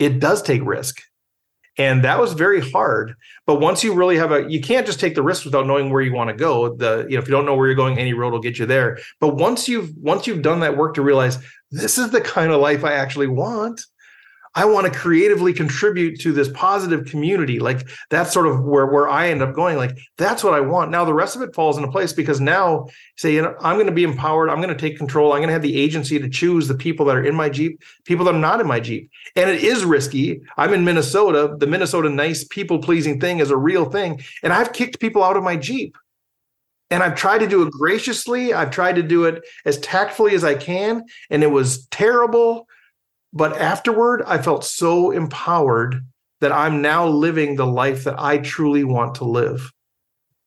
it 0.00 0.18
does 0.18 0.42
take 0.42 0.62
risk 0.64 1.00
and 1.80 2.04
that 2.04 2.20
was 2.20 2.34
very 2.34 2.60
hard. 2.60 3.14
But 3.46 3.60
once 3.60 3.82
you 3.82 3.94
really 3.94 4.18
have 4.18 4.32
a 4.32 4.50
you 4.50 4.60
can't 4.60 4.86
just 4.86 5.00
take 5.00 5.14
the 5.14 5.22
risk 5.22 5.46
without 5.46 5.66
knowing 5.66 5.90
where 5.90 6.02
you 6.02 6.12
want 6.12 6.28
to 6.28 6.36
go. 6.36 6.74
The 6.74 7.06
you 7.08 7.16
know 7.16 7.22
if 7.22 7.26
you 7.26 7.32
don't 7.32 7.46
know 7.46 7.56
where 7.56 7.66
you're 7.66 7.74
going 7.74 7.98
any 7.98 8.12
road 8.12 8.32
will 8.32 8.40
get 8.40 8.58
you 8.58 8.66
there. 8.66 8.98
But 9.18 9.36
once 9.36 9.66
you've 9.66 9.96
once 9.96 10.26
you've 10.26 10.42
done 10.42 10.60
that 10.60 10.76
work 10.76 10.94
to 10.94 11.02
realize 11.02 11.38
this 11.70 11.98
is 11.98 12.10
the 12.10 12.20
kind 12.20 12.50
of 12.50 12.60
life 12.60 12.84
i 12.84 12.92
actually 12.92 13.28
want 13.28 13.80
I 14.54 14.64
want 14.64 14.92
to 14.92 14.98
creatively 14.98 15.52
contribute 15.52 16.18
to 16.20 16.32
this 16.32 16.48
positive 16.48 17.06
community. 17.06 17.60
Like 17.60 17.88
that's 18.08 18.32
sort 18.32 18.46
of 18.46 18.64
where, 18.64 18.86
where 18.86 19.08
I 19.08 19.28
end 19.28 19.42
up 19.42 19.54
going. 19.54 19.76
Like 19.76 19.96
that's 20.18 20.42
what 20.42 20.54
I 20.54 20.60
want. 20.60 20.90
Now 20.90 21.04
the 21.04 21.14
rest 21.14 21.36
of 21.36 21.42
it 21.42 21.54
falls 21.54 21.76
into 21.76 21.90
place 21.90 22.12
because 22.12 22.40
now 22.40 22.88
say, 23.16 23.34
you 23.34 23.42
know, 23.42 23.54
I'm 23.60 23.76
going 23.76 23.86
to 23.86 23.92
be 23.92 24.02
empowered. 24.02 24.50
I'm 24.50 24.60
going 24.60 24.74
to 24.74 24.74
take 24.74 24.98
control. 24.98 25.32
I'm 25.32 25.38
going 25.38 25.48
to 25.48 25.52
have 25.52 25.62
the 25.62 25.76
agency 25.76 26.18
to 26.18 26.28
choose 26.28 26.66
the 26.66 26.74
people 26.74 27.06
that 27.06 27.16
are 27.16 27.24
in 27.24 27.34
my 27.34 27.48
Jeep, 27.48 27.80
people 28.04 28.24
that 28.24 28.34
are 28.34 28.38
not 28.38 28.60
in 28.60 28.66
my 28.66 28.80
Jeep. 28.80 29.08
And 29.36 29.48
it 29.48 29.62
is 29.62 29.84
risky. 29.84 30.40
I'm 30.56 30.74
in 30.74 30.84
Minnesota. 30.84 31.54
The 31.56 31.68
Minnesota 31.68 32.10
nice 32.10 32.42
people 32.42 32.80
pleasing 32.80 33.20
thing 33.20 33.38
is 33.38 33.52
a 33.52 33.56
real 33.56 33.84
thing. 33.84 34.20
And 34.42 34.52
I've 34.52 34.72
kicked 34.72 34.98
people 34.98 35.22
out 35.22 35.36
of 35.36 35.44
my 35.44 35.56
Jeep. 35.56 35.96
And 36.92 37.04
I've 37.04 37.14
tried 37.14 37.38
to 37.38 37.46
do 37.46 37.62
it 37.62 37.70
graciously. 37.70 38.52
I've 38.52 38.72
tried 38.72 38.96
to 38.96 39.02
do 39.04 39.26
it 39.26 39.44
as 39.64 39.78
tactfully 39.78 40.34
as 40.34 40.42
I 40.42 40.56
can. 40.56 41.04
And 41.30 41.44
it 41.44 41.52
was 41.52 41.86
terrible 41.86 42.66
but 43.32 43.56
afterward, 43.56 44.22
I 44.26 44.38
felt 44.38 44.64
so 44.64 45.10
empowered 45.10 46.04
that 46.40 46.52
I'm 46.52 46.82
now 46.82 47.06
living 47.06 47.56
the 47.56 47.66
life 47.66 48.04
that 48.04 48.18
I 48.18 48.38
truly 48.38 48.84
want 48.84 49.16
to 49.16 49.24
live. 49.24 49.70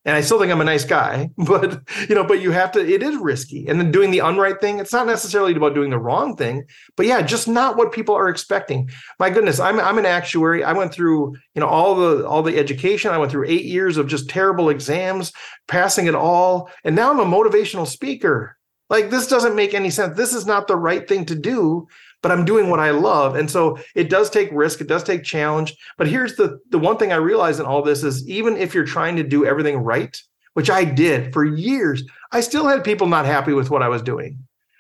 And 0.06 0.18
I 0.18 0.22
still 0.22 0.38
think 0.38 0.52
I'm 0.52 0.60
a 0.60 0.66
nice 0.66 0.84
guy, 0.84 1.30
but 1.38 1.82
you 2.10 2.16
know, 2.16 2.26
but 2.26 2.42
you 2.42 2.52
have 2.52 2.74
to, 2.74 2.86
it 2.86 3.02
is 3.02 3.16
risky. 3.16 3.68
And 3.68 3.80
then 3.80 3.92
doing 3.92 4.12
the 4.12 4.18
unright 4.18 4.60
thing, 4.60 4.80
it's 4.80 4.92
not 4.92 5.08
necessarily 5.08 5.56
about 5.56 5.76
doing 5.76 5.92
the 5.92 6.00
wrong 6.00 6.36
thing, 6.36 6.66
but 6.98 7.06
yeah, 7.06 7.22
just 7.22 7.48
not 7.48 7.78
what 7.78 7.94
people 7.94 8.16
are 8.16 8.28
expecting. 8.28 8.90
My 9.20 9.30
goodness, 9.30 9.62
I'm 9.62 9.80
I'm 9.80 9.98
an 9.98 10.06
actuary. 10.06 10.64
I 10.64 10.74
went 10.74 10.94
through, 10.94 11.36
you 11.56 11.62
know, 11.62 11.68
all 11.68 11.96
the 11.96 12.28
all 12.28 12.44
the 12.44 12.58
education. 12.58 13.12
I 13.12 13.18
went 13.18 13.32
through 13.32 13.48
eight 13.48 13.66
years 13.66 13.96
of 13.96 14.08
just 14.08 14.30
terrible 14.30 14.70
exams, 14.70 15.32
passing 15.70 16.08
it 16.08 16.16
all. 16.16 16.70
And 16.84 16.96
now 16.96 17.12
I'm 17.12 17.20
a 17.20 17.26
motivational 17.26 17.88
speaker. 17.88 18.58
Like 18.90 19.10
this 19.10 19.28
doesn't 19.28 19.56
make 19.56 19.74
any 19.74 19.90
sense. 19.90 20.18
This 20.18 20.34
is 20.34 20.46
not 20.46 20.68
the 20.68 20.76
right 20.76 21.08
thing 21.08 21.26
to 21.26 21.36
do 21.36 21.88
but 22.24 22.32
I'm 22.32 22.46
doing 22.46 22.70
what 22.72 22.80
I 22.80 22.90
love. 22.90 23.36
And 23.36 23.52
so 23.52 23.78
it 23.94 24.10
does 24.10 24.32
take 24.32 24.50
risk, 24.52 24.82
it 24.82 24.88
does 24.88 25.04
take 25.04 25.24
challenge. 25.24 25.76
But 25.98 26.08
here's 26.08 26.36
the 26.36 26.60
the 26.70 26.80
one 26.80 26.98
thing 26.98 27.12
I 27.12 27.18
realize 27.18 27.60
in 27.60 27.68
all 27.68 27.84
this 27.84 28.04
is 28.04 28.28
even 28.28 28.58
if 28.58 28.74
you're 28.74 28.86
trying 28.86 29.18
to 29.18 29.24
do 29.24 29.46
everything 29.46 29.78
right, 29.78 30.20
which 30.54 30.72
I 30.72 30.86
did 30.86 31.34
for 31.34 31.46
years, 31.46 32.04
I 32.32 32.42
still 32.42 32.68
had 32.68 32.84
people 32.84 33.06
not 33.06 33.26
happy 33.26 33.54
with 33.54 33.70
what 33.70 33.84
I 33.84 33.90
was 33.90 34.02
doing. 34.02 34.40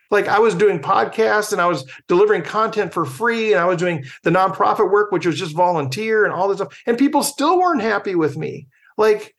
Like 0.09 0.27
I 0.27 0.39
was 0.39 0.55
doing 0.55 0.79
podcasts 0.79 1.51
and 1.51 1.61
I 1.61 1.67
was 1.67 1.85
delivering 2.07 2.43
content 2.43 2.93
for 2.93 3.03
free 3.03 3.51
and 3.51 3.59
I 3.59 3.65
was 3.65 3.77
doing 3.77 4.05
the 4.23 4.29
nonprofit 4.29 4.89
work, 4.91 5.11
which 5.11 5.25
was 5.25 5.37
just 5.37 5.55
volunteer 5.55 6.23
and 6.23 6.33
all 6.33 6.47
this 6.47 6.57
stuff. 6.57 6.81
And 6.85 6.97
people 6.97 7.23
still 7.23 7.59
weren't 7.59 7.81
happy 7.81 8.15
with 8.15 8.37
me. 8.37 8.67
Like 8.97 9.35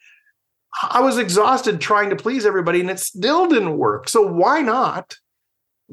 I 0.83 1.01
was 1.01 1.17
exhausted 1.17 1.81
trying 1.81 2.11
to 2.11 2.17
please 2.17 2.45
everybody 2.45 2.81
and 2.81 2.91
it 2.91 2.99
still 2.99 3.47
didn't 3.47 3.79
work. 3.79 4.09
So 4.09 4.27
why 4.27 4.61
not 4.61 5.17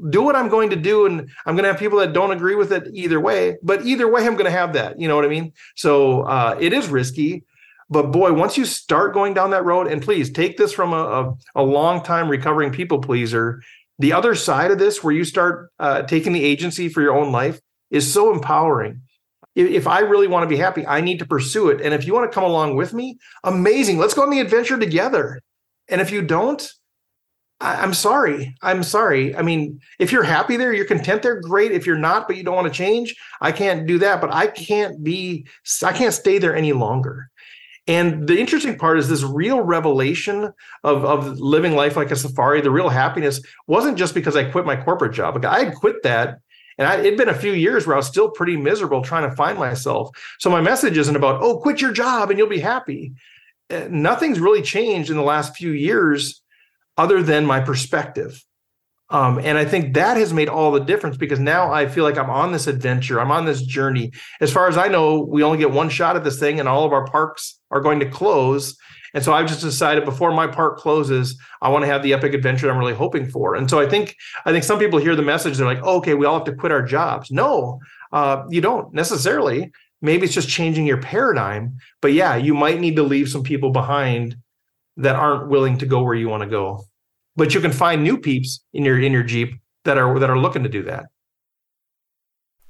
do 0.09 0.21
what 0.21 0.35
I'm 0.35 0.49
going 0.49 0.69
to 0.69 0.75
do, 0.75 1.05
and 1.05 1.29
I'm 1.45 1.55
going 1.55 1.63
to 1.63 1.71
have 1.71 1.79
people 1.79 1.99
that 1.99 2.13
don't 2.13 2.31
agree 2.31 2.55
with 2.55 2.71
it 2.71 2.87
either 2.93 3.19
way. 3.19 3.57
But 3.61 3.85
either 3.85 4.09
way, 4.09 4.25
I'm 4.25 4.33
going 4.33 4.45
to 4.45 4.51
have 4.51 4.73
that. 4.73 4.99
You 4.99 5.07
know 5.07 5.15
what 5.15 5.25
I 5.25 5.29
mean? 5.29 5.53
So 5.75 6.21
uh, 6.21 6.57
it 6.59 6.73
is 6.73 6.87
risky, 6.87 7.43
but 7.89 8.11
boy, 8.11 8.31
once 8.31 8.57
you 8.57 8.63
start 8.63 9.13
going 9.13 9.33
down 9.33 9.51
that 9.51 9.65
road, 9.65 9.87
and 9.87 10.01
please 10.01 10.31
take 10.31 10.57
this 10.57 10.71
from 10.71 10.93
a, 10.93 10.95
a, 10.95 11.33
a 11.55 11.63
long 11.63 12.01
time 12.01 12.29
recovering 12.29 12.71
people 12.71 12.99
pleaser. 12.99 13.61
The 13.99 14.13
other 14.13 14.33
side 14.33 14.71
of 14.71 14.79
this, 14.79 15.03
where 15.03 15.13
you 15.13 15.25
start 15.25 15.71
uh, 15.77 16.03
taking 16.03 16.31
the 16.31 16.43
agency 16.43 16.87
for 16.87 17.01
your 17.01 17.15
own 17.15 17.31
life, 17.31 17.59
is 17.91 18.11
so 18.11 18.33
empowering. 18.33 19.01
If, 19.55 19.69
if 19.69 19.87
I 19.87 19.99
really 19.99 20.27
want 20.27 20.43
to 20.43 20.47
be 20.47 20.55
happy, 20.55 20.87
I 20.87 21.01
need 21.01 21.19
to 21.19 21.25
pursue 21.25 21.69
it. 21.69 21.81
And 21.81 21.93
if 21.93 22.07
you 22.07 22.13
want 22.13 22.31
to 22.31 22.33
come 22.33 22.45
along 22.45 22.77
with 22.77 22.93
me, 22.93 23.17
amazing. 23.43 23.97
Let's 23.97 24.13
go 24.13 24.23
on 24.23 24.29
the 24.29 24.39
adventure 24.39 24.79
together. 24.79 25.41
And 25.89 25.99
if 25.99 26.11
you 26.11 26.21
don't, 26.21 26.65
I, 27.61 27.83
am 27.83 27.93
sorry. 27.93 28.55
I'm 28.61 28.83
sorry. 28.83 29.35
I 29.35 29.41
mean, 29.41 29.79
if 29.99 30.11
you're 30.11 30.23
happy 30.23 30.57
there, 30.57 30.73
you're 30.73 30.85
content 30.85 31.21
there, 31.21 31.39
great. 31.39 31.71
If 31.71 31.85
you're 31.85 31.97
not, 31.97 32.27
but 32.27 32.37
you 32.37 32.43
don't 32.43 32.55
want 32.55 32.67
to 32.67 32.73
change, 32.73 33.15
I 33.39 33.51
can't 33.51 33.87
do 33.87 33.99
that. 33.99 34.19
But 34.19 34.33
I 34.33 34.47
can't 34.47 35.03
be, 35.03 35.47
I 35.83 35.93
can't 35.93 36.13
stay 36.13 36.39
there 36.39 36.55
any 36.55 36.73
longer. 36.73 37.29
And 37.87 38.27
the 38.27 38.39
interesting 38.39 38.77
part 38.77 38.99
is 38.99 39.09
this 39.09 39.23
real 39.23 39.61
revelation 39.61 40.51
of, 40.83 41.03
of 41.05 41.39
living 41.39 41.75
life 41.75 41.95
like 41.95 42.11
a 42.11 42.15
safari, 42.15 42.61
the 42.61 42.71
real 42.71 42.89
happiness 42.89 43.41
wasn't 43.67 43.97
just 43.97 44.13
because 44.13 44.35
I 44.35 44.49
quit 44.49 44.65
my 44.65 44.75
corporate 44.75 45.13
job. 45.13 45.35
Like 45.35 45.45
I 45.45 45.63
had 45.65 45.75
quit 45.75 46.03
that 46.03 46.39
and 46.77 46.87
I, 46.87 46.97
it'd 46.97 47.17
been 47.17 47.29
a 47.29 47.33
few 47.33 47.53
years 47.53 47.85
where 47.85 47.95
I 47.95 47.97
was 47.97 48.07
still 48.07 48.29
pretty 48.29 48.55
miserable 48.55 49.01
trying 49.01 49.29
to 49.29 49.35
find 49.35 49.57
myself. 49.57 50.09
So 50.39 50.49
my 50.49 50.61
message 50.61 50.97
isn't 50.97 51.15
about, 51.15 51.41
oh, 51.41 51.59
quit 51.59 51.81
your 51.81 51.91
job 51.91 52.29
and 52.29 52.37
you'll 52.37 52.49
be 52.49 52.59
happy. 52.59 53.13
Uh, 53.69 53.87
nothing's 53.89 54.39
really 54.39 54.61
changed 54.61 55.09
in 55.09 55.17
the 55.17 55.23
last 55.23 55.55
few 55.55 55.71
years 55.71 56.40
other 56.97 57.23
than 57.23 57.45
my 57.45 57.59
perspective. 57.59 58.43
Um, 59.11 59.39
and 59.39 59.57
I 59.57 59.65
think 59.65 59.93
that 59.95 60.15
has 60.15 60.31
made 60.31 60.47
all 60.47 60.71
the 60.71 60.79
difference 60.79 61.17
because 61.17 61.39
now 61.39 61.71
I 61.71 61.87
feel 61.87 62.05
like 62.05 62.17
I'm 62.17 62.29
on 62.29 62.53
this 62.53 62.67
adventure. 62.67 63.19
I'm 63.19 63.31
on 63.31 63.45
this 63.45 63.61
journey. 63.61 64.13
As 64.39 64.53
far 64.53 64.69
as 64.69 64.77
I 64.77 64.87
know, 64.87 65.19
we 65.19 65.43
only 65.43 65.57
get 65.57 65.71
one 65.71 65.89
shot 65.89 66.15
at 66.15 66.23
this 66.23 66.39
thing, 66.39 66.59
and 66.59 66.69
all 66.69 66.85
of 66.85 66.93
our 66.93 67.05
parks 67.05 67.59
are 67.71 67.81
going 67.81 67.99
to 67.99 68.09
close. 68.09 68.77
And 69.13 69.21
so 69.21 69.33
I've 69.33 69.47
just 69.47 69.59
decided 69.59 70.05
before 70.05 70.31
my 70.31 70.47
park 70.47 70.77
closes, 70.77 71.37
I 71.61 71.67
want 71.67 71.83
to 71.83 71.87
have 71.87 72.03
the 72.03 72.13
epic 72.13 72.33
adventure 72.33 72.71
I'm 72.71 72.77
really 72.77 72.93
hoping 72.93 73.29
for. 73.29 73.55
And 73.55 73.69
so 73.69 73.81
I 73.81 73.87
think 73.87 74.15
I 74.45 74.53
think 74.53 74.63
some 74.63 74.79
people 74.79 74.99
hear 74.99 75.17
the 75.17 75.21
message, 75.21 75.57
they're 75.57 75.65
like, 75.65 75.81
oh, 75.83 75.97
okay, 75.97 76.13
we 76.13 76.25
all 76.25 76.37
have 76.37 76.45
to 76.45 76.55
quit 76.55 76.71
our 76.71 76.81
jobs. 76.81 77.31
No, 77.31 77.81
uh, 78.13 78.43
you 78.49 78.61
don't 78.61 78.93
necessarily. 78.93 79.71
Maybe 80.01 80.23
it's 80.23 80.33
just 80.33 80.49
changing 80.49 80.87
your 80.87 81.01
paradigm. 81.01 81.77
But 82.01 82.13
yeah, 82.13 82.37
you 82.37 82.53
might 82.53 82.79
need 82.79 82.95
to 82.95 83.03
leave 83.03 83.27
some 83.29 83.43
people 83.43 83.71
behind 83.71 84.37
that 84.97 85.15
aren't 85.15 85.49
willing 85.49 85.77
to 85.79 85.85
go 85.85 86.03
where 86.03 86.15
you 86.15 86.29
want 86.29 86.43
to 86.43 86.49
go. 86.49 86.83
But 87.35 87.53
you 87.53 87.61
can 87.61 87.71
find 87.71 88.03
new 88.03 88.17
peeps 88.17 88.63
in 88.73 88.83
your 88.83 88.99
in 88.99 89.11
your 89.11 89.23
Jeep 89.23 89.53
that 89.85 89.97
are 89.97 90.19
that 90.19 90.29
are 90.29 90.39
looking 90.39 90.63
to 90.63 90.69
do 90.69 90.83
that. 90.83 91.05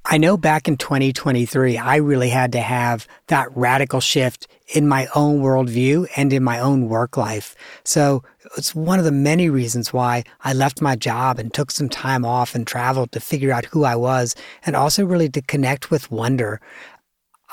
I 0.04 0.18
know 0.18 0.36
back 0.36 0.66
in 0.66 0.76
2023, 0.76 1.78
I 1.78 1.96
really 1.96 2.28
had 2.28 2.52
to 2.52 2.60
have 2.60 3.06
that 3.28 3.48
radical 3.56 4.00
shift 4.00 4.48
in 4.74 4.88
my 4.88 5.06
own 5.14 5.40
worldview 5.40 6.08
and 6.16 6.32
in 6.32 6.42
my 6.42 6.58
own 6.58 6.88
work 6.88 7.16
life. 7.16 7.54
So 7.84 8.24
it's 8.56 8.74
one 8.74 8.98
of 8.98 9.04
the 9.04 9.12
many 9.12 9.48
reasons 9.48 9.92
why 9.92 10.24
I 10.42 10.52
left 10.52 10.82
my 10.82 10.96
job 10.96 11.38
and 11.38 11.54
took 11.54 11.70
some 11.70 11.88
time 11.88 12.24
off 12.24 12.54
and 12.54 12.66
traveled 12.66 13.12
to 13.12 13.20
figure 13.20 13.52
out 13.52 13.66
who 13.66 13.84
I 13.84 13.94
was 13.94 14.34
and 14.66 14.74
also 14.74 15.06
really 15.06 15.28
to 15.30 15.40
connect 15.40 15.90
with 15.90 16.10
wonder. 16.10 16.60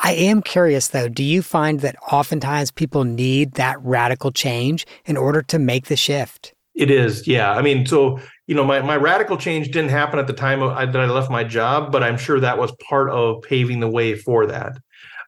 I 0.01 0.13
am 0.13 0.41
curious 0.41 0.89
though, 0.89 1.09
do 1.09 1.23
you 1.23 1.41
find 1.41 1.81
that 1.81 1.95
oftentimes 2.11 2.71
people 2.71 3.03
need 3.03 3.53
that 3.53 3.81
radical 3.81 4.31
change 4.31 4.85
in 5.05 5.17
order 5.17 5.41
to 5.43 5.59
make 5.59 5.85
the 5.85 5.95
shift? 5.95 6.53
It 6.75 6.89
is, 6.89 7.27
yeah. 7.27 7.51
I 7.51 7.61
mean, 7.61 7.85
so 7.85 8.19
you 8.47 8.55
know, 8.55 8.63
my 8.63 8.81
my 8.81 8.95
radical 8.95 9.37
change 9.37 9.67
didn't 9.67 9.91
happen 9.91 10.17
at 10.17 10.27
the 10.27 10.33
time 10.33 10.61
of, 10.61 10.71
I, 10.71 10.85
that 10.85 10.99
I 10.99 11.05
left 11.05 11.29
my 11.29 11.43
job, 11.43 11.91
but 11.91 12.03
I'm 12.03 12.17
sure 12.17 12.39
that 12.39 12.57
was 12.57 12.71
part 12.89 13.09
of 13.09 13.41
paving 13.43 13.79
the 13.79 13.89
way 13.89 14.15
for 14.15 14.45
that 14.47 14.77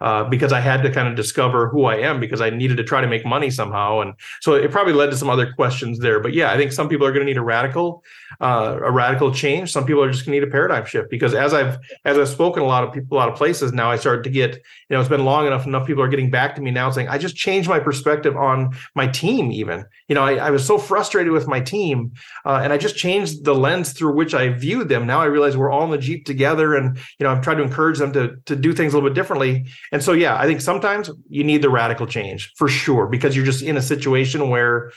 uh, 0.01 0.23
because 0.23 0.51
I 0.51 0.59
had 0.59 0.81
to 0.81 0.91
kind 0.91 1.07
of 1.07 1.15
discover 1.15 1.69
who 1.69 1.85
I 1.85 1.97
am 1.97 2.19
because 2.19 2.41
I 2.41 2.49
needed 2.49 2.77
to 2.77 2.83
try 2.83 3.01
to 3.01 3.07
make 3.07 3.23
money 3.23 3.51
somehow. 3.51 3.99
And 3.99 4.15
so 4.41 4.55
it 4.55 4.71
probably 4.71 4.93
led 4.93 5.11
to 5.11 5.17
some 5.17 5.29
other 5.29 5.53
questions 5.53 5.99
there. 5.99 6.19
But 6.19 6.33
yeah, 6.33 6.51
I 6.51 6.57
think 6.57 6.71
some 6.71 6.89
people 6.89 7.05
are 7.05 7.11
going 7.11 7.25
to 7.25 7.31
need 7.31 7.37
a 7.37 7.43
radical, 7.43 8.03
uh, 8.39 8.79
a 8.83 8.91
radical 8.91 9.31
change. 9.31 9.71
Some 9.71 9.85
people 9.85 10.03
are 10.03 10.11
just 10.11 10.25
going 10.25 10.33
to 10.33 10.39
need 10.39 10.47
a 10.47 10.51
paradigm 10.51 10.85
shift 10.85 11.11
because 11.11 11.35
as 11.35 11.53
I've 11.53 11.77
as 12.03 12.17
I've 12.17 12.29
spoken 12.29 12.63
a 12.63 12.65
lot 12.65 12.83
of 12.83 12.91
people, 12.91 13.15
a 13.15 13.19
lot 13.19 13.29
of 13.29 13.35
places 13.35 13.73
now, 13.73 13.91
I 13.91 13.95
started 13.95 14.23
to 14.23 14.31
get, 14.31 14.55
you 14.55 14.61
know, 14.89 14.99
it's 14.99 15.09
been 15.09 15.23
long 15.23 15.45
enough. 15.45 15.67
Enough 15.67 15.85
people 15.85 16.01
are 16.01 16.07
getting 16.07 16.31
back 16.31 16.55
to 16.55 16.61
me 16.61 16.71
now 16.71 16.89
saying, 16.89 17.07
I 17.07 17.19
just 17.19 17.35
changed 17.35 17.69
my 17.69 17.79
perspective 17.79 18.35
on 18.35 18.75
my 18.95 19.05
team. 19.05 19.51
Even, 19.51 19.85
you 20.07 20.15
know, 20.15 20.23
I, 20.23 20.35
I 20.35 20.49
was 20.49 20.65
so 20.65 20.79
frustrated 20.79 21.31
with 21.31 21.47
my 21.47 21.59
team, 21.59 22.13
uh, 22.43 22.59
and 22.63 22.73
I 22.73 22.77
just 22.79 22.95
changed 22.95 23.45
the 23.45 23.53
lens 23.53 23.93
through 23.93 24.15
which 24.15 24.33
I 24.33 24.49
viewed 24.49 24.89
them. 24.89 25.05
Now 25.05 25.21
I 25.21 25.25
realize 25.25 25.55
we're 25.55 25.69
all 25.69 25.83
in 25.83 25.91
the 25.91 25.99
jeep 25.99 26.25
together, 26.25 26.75
and 26.75 26.97
you 27.19 27.23
know, 27.23 27.29
I've 27.29 27.41
tried 27.41 27.55
to 27.55 27.63
encourage 27.63 27.99
them 27.99 28.11
to 28.13 28.37
to 28.45 28.55
do 28.55 28.73
things 28.73 28.93
a 28.93 28.97
little 28.97 29.09
bit 29.09 29.15
differently. 29.15 29.67
And 29.91 30.01
so, 30.01 30.13
yeah, 30.13 30.37
I 30.37 30.45
think 30.45 30.61
sometimes 30.61 31.09
you 31.29 31.43
need 31.43 31.61
the 31.61 31.69
radical 31.69 32.07
change 32.07 32.51
for 32.55 32.67
sure, 32.67 33.07
because 33.07 33.35
you're 33.35 33.45
just 33.45 33.61
in 33.61 33.77
a 33.77 33.81
situation 33.81 34.49
where 34.49 34.91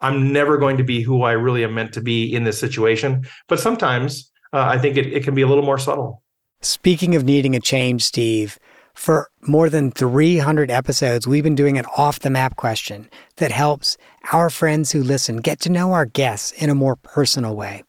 I'm 0.00 0.32
never 0.32 0.56
going 0.58 0.76
to 0.78 0.84
be 0.84 1.02
who 1.02 1.22
I 1.22 1.32
really 1.32 1.64
am 1.64 1.74
meant 1.74 1.92
to 1.94 2.00
be 2.00 2.32
in 2.34 2.44
this 2.44 2.58
situation. 2.58 3.26
But 3.48 3.60
sometimes 3.60 4.30
uh, 4.52 4.60
I 4.60 4.78
think 4.78 4.96
it, 4.96 5.06
it 5.12 5.24
can 5.24 5.34
be 5.34 5.42
a 5.42 5.46
little 5.46 5.64
more 5.64 5.78
subtle. 5.78 6.22
Speaking 6.60 7.14
of 7.14 7.24
needing 7.24 7.54
a 7.54 7.60
change, 7.60 8.04
Steve, 8.04 8.58
for 8.94 9.30
more 9.42 9.70
than 9.70 9.92
300 9.92 10.70
episodes, 10.70 11.26
we've 11.26 11.44
been 11.44 11.54
doing 11.54 11.78
an 11.78 11.86
off 11.96 12.18
the 12.18 12.30
map 12.30 12.56
question 12.56 13.08
that 13.36 13.52
helps 13.52 13.96
our 14.32 14.50
friends 14.50 14.90
who 14.90 15.02
listen 15.02 15.36
get 15.36 15.60
to 15.60 15.70
know 15.70 15.92
our 15.92 16.04
guests 16.04 16.50
in 16.52 16.68
a 16.68 16.74
more 16.74 16.96
personal 16.96 17.54
way. 17.54 17.84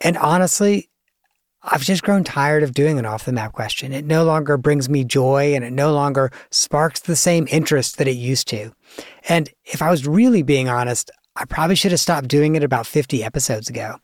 And 0.00 0.16
honestly, 0.16 0.88
I've 1.66 1.82
just 1.82 2.02
grown 2.02 2.24
tired 2.24 2.62
of 2.62 2.74
doing 2.74 2.98
an 2.98 3.06
off 3.06 3.24
the 3.24 3.32
map 3.32 3.52
question. 3.52 3.92
It 3.92 4.04
no 4.04 4.22
longer 4.24 4.58
brings 4.58 4.90
me 4.90 5.02
joy 5.02 5.54
and 5.54 5.64
it 5.64 5.72
no 5.72 5.92
longer 5.92 6.30
sparks 6.50 7.00
the 7.00 7.16
same 7.16 7.48
interest 7.50 7.96
that 7.96 8.06
it 8.06 8.16
used 8.16 8.48
to. 8.48 8.72
And 9.28 9.48
if 9.64 9.80
I 9.80 9.90
was 9.90 10.06
really 10.06 10.42
being 10.42 10.68
honest, 10.68 11.10
I 11.36 11.46
probably 11.46 11.74
should 11.74 11.90
have 11.90 12.00
stopped 12.00 12.28
doing 12.28 12.54
it 12.54 12.62
about 12.62 12.86
50 12.86 13.24
episodes 13.24 13.70
ago. 13.70 13.96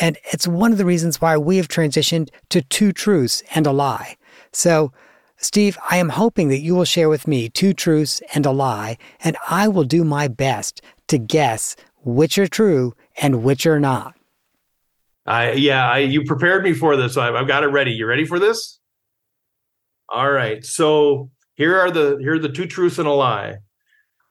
And 0.00 0.18
it's 0.32 0.48
one 0.48 0.72
of 0.72 0.78
the 0.78 0.84
reasons 0.84 1.20
why 1.20 1.36
we 1.36 1.58
have 1.58 1.68
transitioned 1.68 2.30
to 2.50 2.60
two 2.60 2.92
truths 2.92 3.42
and 3.54 3.68
a 3.68 3.72
lie. 3.72 4.16
So, 4.52 4.92
Steve, 5.36 5.78
I 5.88 5.98
am 5.98 6.08
hoping 6.08 6.48
that 6.48 6.60
you 6.60 6.74
will 6.74 6.84
share 6.84 7.08
with 7.08 7.28
me 7.28 7.48
two 7.48 7.72
truths 7.72 8.20
and 8.34 8.44
a 8.44 8.50
lie, 8.50 8.98
and 9.22 9.36
I 9.48 9.68
will 9.68 9.84
do 9.84 10.02
my 10.02 10.28
best 10.28 10.82
to 11.08 11.18
guess 11.18 11.76
which 12.02 12.36
are 12.36 12.48
true 12.48 12.94
and 13.16 13.44
which 13.44 13.64
are 13.66 13.80
not. 13.80 14.14
I 15.26 15.52
yeah, 15.52 15.90
I, 15.90 15.98
you 15.98 16.24
prepared 16.24 16.62
me 16.62 16.72
for 16.72 16.96
this, 16.96 17.14
so 17.14 17.20
I've, 17.20 17.34
I've 17.34 17.48
got 17.48 17.64
it 17.64 17.68
ready. 17.68 17.92
You 17.92 18.06
ready 18.06 18.24
for 18.24 18.38
this? 18.38 18.78
All 20.08 20.30
right. 20.30 20.64
So 20.64 21.30
here 21.54 21.76
are 21.78 21.90
the 21.90 22.18
here 22.20 22.34
are 22.34 22.38
the 22.38 22.48
two 22.48 22.66
truths 22.66 22.98
and 22.98 23.08
a 23.08 23.12
lie. 23.12 23.56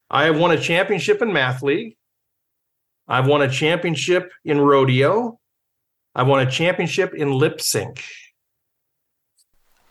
I 0.09 0.25
have 0.25 0.39
won 0.39 0.51
a 0.51 0.59
championship 0.59 1.21
in 1.21 1.33
math 1.33 1.61
league. 1.61 1.97
I've 3.07 3.27
won 3.27 3.41
a 3.41 3.49
championship 3.49 4.31
in 4.43 4.61
rodeo. 4.61 5.39
I've 6.15 6.27
won 6.27 6.45
a 6.45 6.49
championship 6.49 7.13
in 7.13 7.31
lip 7.31 7.59
sync. 7.59 8.03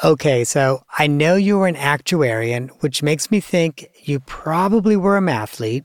Okay, 0.03 0.45
so 0.45 0.83
I 0.99 1.07
know 1.07 1.37
you 1.37 1.59
were 1.59 1.67
an 1.67 1.77
actuarian, 1.77 2.71
which 2.81 3.03
makes 3.03 3.31
me 3.31 3.41
think 3.41 3.89
you 4.03 4.21
probably 4.21 4.97
were 4.97 5.17
a 5.17 5.21
mathlete. 5.21 5.85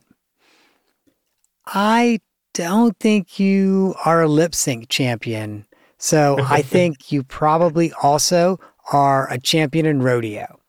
I 1.68 2.20
don't 2.54 2.98
think 3.00 3.40
you 3.40 3.96
are 4.06 4.22
a 4.22 4.28
lip 4.28 4.56
sync 4.56 4.90
champion. 4.90 5.66
So 5.98 6.38
I 6.40 6.62
think 6.64 7.12
you 7.12 7.24
probably 7.24 7.92
also 8.02 8.60
are 8.92 9.32
a 9.32 9.40
champion 9.40 9.86
in 9.86 10.02
rodeo. 10.02 10.60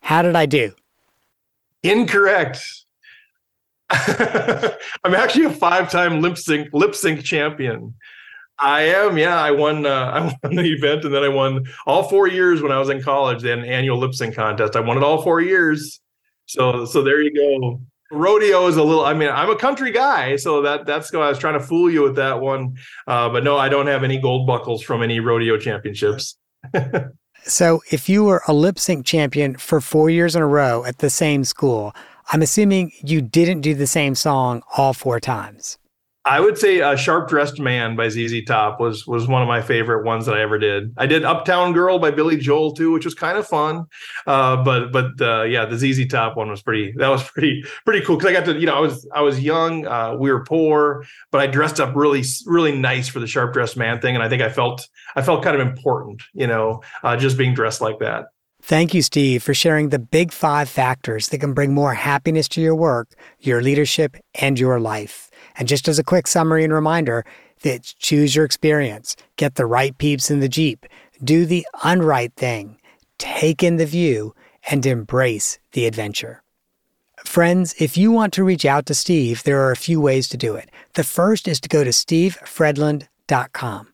How 0.00 0.22
did 0.22 0.36
I 0.36 0.46
do? 0.46 0.72
Incorrect. 1.82 2.60
I'm 3.90 5.14
actually 5.14 5.44
a 5.44 5.50
five-time 5.50 6.20
lip 6.20 6.38
sync 6.38 6.68
lip 6.72 6.94
sync 6.94 7.24
champion. 7.24 7.94
I 8.58 8.82
am, 8.82 9.18
yeah. 9.18 9.38
I 9.40 9.50
won. 9.50 9.86
Uh, 9.86 10.32
I 10.42 10.46
won 10.46 10.56
the 10.56 10.72
event, 10.72 11.04
and 11.04 11.12
then 11.12 11.24
I 11.24 11.28
won 11.28 11.66
all 11.86 12.04
four 12.04 12.28
years 12.28 12.62
when 12.62 12.72
I 12.72 12.78
was 12.78 12.88
in 12.88 13.02
college. 13.02 13.42
They 13.42 13.50
had 13.50 13.58
an 13.58 13.64
annual 13.64 13.98
lip 13.98 14.14
sync 14.14 14.34
contest. 14.34 14.76
I 14.76 14.80
won 14.80 14.96
it 14.96 15.02
all 15.02 15.22
four 15.22 15.40
years. 15.40 16.00
So, 16.46 16.84
so 16.84 17.02
there 17.02 17.20
you 17.20 17.34
go. 17.34 17.80
Rodeo 18.12 18.66
is 18.66 18.76
a 18.76 18.82
little. 18.82 19.04
I 19.04 19.14
mean, 19.14 19.30
I'm 19.30 19.48
a 19.48 19.56
country 19.56 19.90
guy, 19.90 20.36
so 20.36 20.60
that 20.62 20.84
that's. 20.84 21.12
I 21.14 21.28
was 21.28 21.38
trying 21.38 21.58
to 21.58 21.64
fool 21.64 21.90
you 21.90 22.02
with 22.02 22.14
that 22.16 22.40
one, 22.40 22.76
uh, 23.06 23.30
but 23.30 23.42
no, 23.42 23.56
I 23.56 23.70
don't 23.70 23.86
have 23.86 24.04
any 24.04 24.20
gold 24.20 24.46
buckles 24.46 24.82
from 24.82 25.02
any 25.02 25.18
rodeo 25.18 25.56
championships. 25.56 26.36
so, 27.44 27.80
if 27.90 28.10
you 28.10 28.24
were 28.24 28.42
a 28.46 28.52
lip 28.52 28.78
sync 28.78 29.06
champion 29.06 29.56
for 29.56 29.80
four 29.80 30.10
years 30.10 30.36
in 30.36 30.42
a 30.42 30.46
row 30.46 30.84
at 30.84 30.98
the 30.98 31.08
same 31.08 31.42
school, 31.42 31.94
I'm 32.32 32.42
assuming 32.42 32.92
you 33.02 33.22
didn't 33.22 33.62
do 33.62 33.74
the 33.74 33.86
same 33.86 34.14
song 34.14 34.62
all 34.76 34.92
four 34.92 35.18
times. 35.18 35.78
I 36.24 36.38
would 36.38 36.56
say 36.56 36.80
uh, 36.80 36.94
"Sharp 36.94 37.28
Dressed 37.28 37.58
Man" 37.58 37.96
by 37.96 38.08
ZZ 38.08 38.44
Top 38.44 38.78
was 38.78 39.06
was 39.06 39.26
one 39.26 39.42
of 39.42 39.48
my 39.48 39.60
favorite 39.60 40.04
ones 40.04 40.26
that 40.26 40.36
I 40.36 40.42
ever 40.42 40.56
did. 40.56 40.94
I 40.96 41.06
did 41.06 41.24
"Uptown 41.24 41.72
Girl" 41.72 41.98
by 41.98 42.12
Billy 42.12 42.36
Joel 42.36 42.74
too, 42.74 42.92
which 42.92 43.04
was 43.04 43.14
kind 43.14 43.36
of 43.36 43.46
fun. 43.46 43.86
Uh, 44.26 44.62
but 44.62 44.92
but 44.92 45.20
uh, 45.20 45.42
yeah, 45.42 45.64
the 45.64 45.76
ZZ 45.76 46.06
Top 46.06 46.36
one 46.36 46.48
was 46.48 46.62
pretty. 46.62 46.92
That 46.96 47.08
was 47.08 47.22
pretty 47.28 47.64
pretty 47.84 48.04
cool 48.04 48.16
because 48.16 48.30
I 48.30 48.32
got 48.32 48.44
to 48.44 48.58
you 48.58 48.66
know 48.66 48.76
I 48.76 48.80
was 48.80 49.08
I 49.12 49.22
was 49.22 49.40
young, 49.40 49.86
uh, 49.86 50.14
we 50.14 50.30
were 50.30 50.44
poor, 50.44 51.04
but 51.32 51.40
I 51.40 51.48
dressed 51.48 51.80
up 51.80 51.96
really 51.96 52.22
really 52.46 52.78
nice 52.78 53.08
for 53.08 53.18
the 53.18 53.26
"Sharp 53.26 53.52
Dressed 53.52 53.76
Man" 53.76 54.00
thing, 54.00 54.14
and 54.14 54.22
I 54.22 54.28
think 54.28 54.42
I 54.42 54.48
felt 54.48 54.88
I 55.16 55.22
felt 55.22 55.42
kind 55.42 55.60
of 55.60 55.66
important, 55.66 56.22
you 56.34 56.46
know, 56.46 56.82
uh, 57.02 57.16
just 57.16 57.36
being 57.36 57.52
dressed 57.52 57.80
like 57.80 57.98
that. 57.98 58.26
Thank 58.64 58.94
you, 58.94 59.02
Steve, 59.02 59.42
for 59.42 59.54
sharing 59.54 59.88
the 59.88 59.98
big 59.98 60.30
five 60.30 60.68
factors 60.68 61.30
that 61.30 61.38
can 61.38 61.52
bring 61.52 61.74
more 61.74 61.94
happiness 61.94 62.46
to 62.50 62.60
your 62.60 62.76
work, 62.76 63.08
your 63.40 63.60
leadership, 63.60 64.16
and 64.36 64.56
your 64.56 64.78
life. 64.78 65.31
And 65.56 65.68
just 65.68 65.88
as 65.88 65.98
a 65.98 66.04
quick 66.04 66.26
summary 66.26 66.64
and 66.64 66.72
reminder, 66.72 67.24
that 67.62 67.94
choose 67.98 68.34
your 68.34 68.44
experience, 68.44 69.16
get 69.36 69.54
the 69.54 69.66
right 69.66 69.96
peeps 69.98 70.30
in 70.30 70.40
the 70.40 70.48
Jeep, 70.48 70.86
do 71.22 71.46
the 71.46 71.66
unright 71.82 72.34
thing, 72.34 72.78
take 73.18 73.62
in 73.62 73.76
the 73.76 73.86
view, 73.86 74.34
and 74.70 74.84
embrace 74.84 75.58
the 75.72 75.86
adventure. 75.86 76.42
Friends, 77.24 77.74
if 77.78 77.96
you 77.96 78.10
want 78.10 78.32
to 78.34 78.44
reach 78.44 78.64
out 78.64 78.86
to 78.86 78.94
Steve, 78.94 79.44
there 79.44 79.60
are 79.62 79.70
a 79.70 79.76
few 79.76 80.00
ways 80.00 80.28
to 80.28 80.36
do 80.36 80.56
it. 80.56 80.70
The 80.94 81.04
first 81.04 81.46
is 81.46 81.60
to 81.60 81.68
go 81.68 81.84
to 81.84 81.90
stevefredlund.com. 81.90 83.88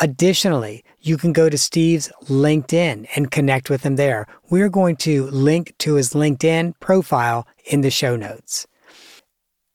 Additionally, 0.00 0.84
you 1.00 1.16
can 1.18 1.32
go 1.32 1.50
to 1.50 1.58
Steve's 1.58 2.10
LinkedIn 2.24 3.06
and 3.14 3.30
connect 3.30 3.68
with 3.68 3.82
him 3.82 3.96
there. 3.96 4.26
We're 4.48 4.70
going 4.70 4.96
to 4.96 5.26
link 5.26 5.74
to 5.78 5.94
his 5.94 6.14
LinkedIn 6.14 6.78
profile 6.80 7.46
in 7.66 7.82
the 7.82 7.90
show 7.90 8.16
notes. 8.16 8.66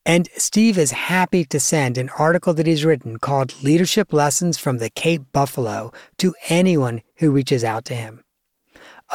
And 0.05 0.29
Steve 0.37 0.77
is 0.77 0.91
happy 0.91 1.45
to 1.45 1.59
send 1.59 1.97
an 1.97 2.09
article 2.09 2.53
that 2.53 2.67
he's 2.67 2.85
written 2.85 3.17
called 3.17 3.63
Leadership 3.63 4.13
Lessons 4.13 4.55
from 4.55 4.77
the 4.77 4.91
Cape 4.91 5.23
Buffalo 5.31 5.91
to 6.19 6.35
anyone 6.47 7.01
who 7.15 7.31
reaches 7.31 7.63
out 7.63 7.85
to 7.85 7.95
him. 7.95 8.23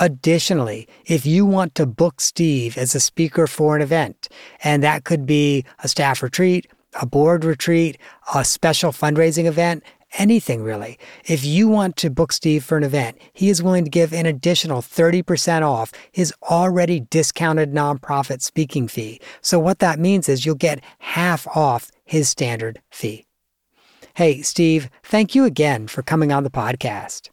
Additionally, 0.01 0.89
if 1.07 1.25
you 1.25 1.47
want 1.47 1.77
to 1.77 1.87
book 1.87 2.21
Steve 2.21 2.77
as 2.77 2.95
a 2.95 3.01
speaker 3.01 3.47
for 3.47 3.77
an 3.77 3.83
event, 3.83 4.29
and 4.65 4.83
that 4.83 5.05
could 5.05 5.27
be 5.27 5.65
a 5.83 5.89
staff 5.89 6.25
retreat, 6.25 6.67
a 7.01 7.07
board 7.07 7.45
retreat, 7.45 7.97
a 8.35 8.45
special 8.45 8.91
fundraising 8.91 9.45
event, 9.45 9.85
anything 10.19 10.63
really. 10.63 10.99
If 11.25 11.45
you 11.45 11.69
want 11.69 11.97
to 11.97 12.11
book 12.11 12.33
Steve 12.33 12.65
for 12.65 12.77
an 12.77 12.85
event, 12.85 13.19
he 13.33 13.49
is 13.49 13.63
willing 13.63 13.85
to 13.85 13.91
give 13.91 14.13
an 14.13 14.27
additional 14.27 14.83
30% 14.83 15.63
off 15.63 15.93
his 16.13 16.33
already 16.43 17.01
discounted 17.01 17.73
nonprofit 17.73 18.43
speaking 18.43 18.89
fee. 18.89 19.21
So, 19.41 19.59
what 19.59 19.79
that 19.81 19.99
means 19.99 20.29
is 20.29 20.45
you'll 20.45 20.55
get 20.55 20.83
half 20.99 21.47
off 21.49 21.91
his 22.05 22.29
standard 22.29 22.81
fee. 22.91 23.27
Hey, 24.15 24.43
Steve, 24.43 24.91
thank 25.05 25.35
you 25.35 25.45
again 25.45 25.87
for 25.87 26.03
coming 26.03 26.33
on 26.33 26.45
the 26.45 26.51
podcast. 26.51 27.31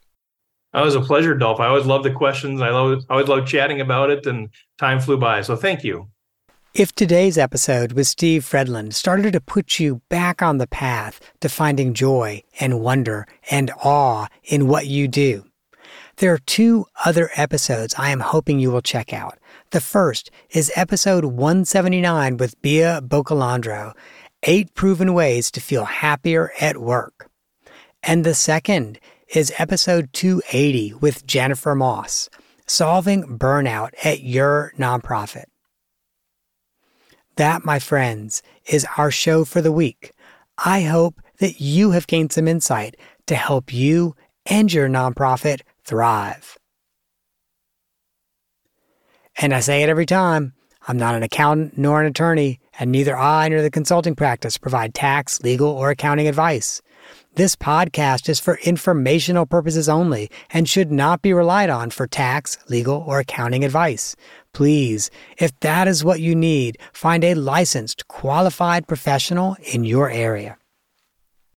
That 0.72 0.82
was 0.82 0.94
a 0.94 1.00
pleasure, 1.00 1.34
Dolph. 1.34 1.60
I 1.60 1.66
always 1.66 1.86
love 1.86 2.02
the 2.02 2.12
questions. 2.12 2.60
I 2.60 2.68
I 2.68 2.98
always 3.10 3.28
love 3.28 3.46
chatting 3.46 3.80
about 3.80 4.10
it, 4.10 4.26
and 4.26 4.48
time 4.78 5.00
flew 5.00 5.16
by. 5.16 5.42
So, 5.42 5.56
thank 5.56 5.82
you. 5.82 6.08
If 6.78 6.94
today's 6.94 7.36
episode 7.36 7.90
with 7.90 8.06
Steve 8.06 8.44
Fredlund 8.44 8.92
started 8.94 9.32
to 9.32 9.40
put 9.40 9.80
you 9.80 10.00
back 10.08 10.42
on 10.42 10.58
the 10.58 10.68
path 10.68 11.18
to 11.40 11.48
finding 11.48 11.92
joy 11.92 12.44
and 12.60 12.78
wonder 12.78 13.26
and 13.50 13.72
awe 13.82 14.28
in 14.44 14.68
what 14.68 14.86
you 14.86 15.08
do, 15.08 15.44
there 16.18 16.32
are 16.32 16.38
two 16.38 16.86
other 17.04 17.30
episodes 17.34 17.96
I 17.98 18.10
am 18.10 18.20
hoping 18.20 18.60
you 18.60 18.70
will 18.70 18.80
check 18.80 19.12
out. 19.12 19.40
The 19.72 19.80
first 19.80 20.30
is 20.50 20.70
episode 20.76 21.24
179 21.24 22.36
with 22.36 22.62
Bea 22.62 23.00
Boccalandro 23.00 23.92
Eight 24.44 24.72
Proven 24.74 25.14
Ways 25.14 25.50
to 25.50 25.60
Feel 25.60 25.84
Happier 25.84 26.52
at 26.60 26.76
Work. 26.76 27.28
And 28.04 28.22
the 28.22 28.34
second 28.34 29.00
is 29.34 29.52
episode 29.58 30.12
280 30.12 30.94
with 30.94 31.26
Jennifer 31.26 31.74
Moss 31.74 32.28
Solving 32.68 33.36
Burnout 33.36 33.94
at 34.04 34.20
Your 34.20 34.72
Nonprofit. 34.78 35.46
That, 37.38 37.64
my 37.64 37.78
friends, 37.78 38.42
is 38.66 38.84
our 38.96 39.12
show 39.12 39.44
for 39.44 39.62
the 39.62 39.70
week. 39.70 40.10
I 40.58 40.82
hope 40.82 41.22
that 41.38 41.60
you 41.60 41.92
have 41.92 42.08
gained 42.08 42.32
some 42.32 42.48
insight 42.48 42.96
to 43.28 43.36
help 43.36 43.72
you 43.72 44.16
and 44.44 44.72
your 44.72 44.88
nonprofit 44.88 45.60
thrive. 45.84 46.58
And 49.40 49.54
I 49.54 49.60
say 49.60 49.84
it 49.84 49.88
every 49.88 50.04
time 50.04 50.52
I'm 50.88 50.96
not 50.96 51.14
an 51.14 51.22
accountant 51.22 51.78
nor 51.78 52.00
an 52.00 52.08
attorney, 52.08 52.58
and 52.76 52.90
neither 52.90 53.16
I 53.16 53.48
nor 53.48 53.62
the 53.62 53.70
consulting 53.70 54.16
practice 54.16 54.58
provide 54.58 54.92
tax, 54.92 55.40
legal, 55.40 55.68
or 55.68 55.90
accounting 55.90 56.26
advice. 56.26 56.82
This 57.36 57.54
podcast 57.54 58.28
is 58.28 58.40
for 58.40 58.58
informational 58.64 59.46
purposes 59.46 59.88
only 59.88 60.28
and 60.50 60.68
should 60.68 60.90
not 60.90 61.22
be 61.22 61.32
relied 61.32 61.70
on 61.70 61.90
for 61.90 62.08
tax, 62.08 62.58
legal, 62.68 63.04
or 63.06 63.20
accounting 63.20 63.64
advice. 63.64 64.16
Please, 64.58 65.08
if 65.38 65.52
that 65.60 65.86
is 65.86 66.02
what 66.02 66.20
you 66.20 66.34
need, 66.34 66.78
find 66.92 67.22
a 67.22 67.36
licensed, 67.36 68.08
qualified 68.08 68.88
professional 68.88 69.56
in 69.62 69.84
your 69.84 70.10
area. 70.10 70.56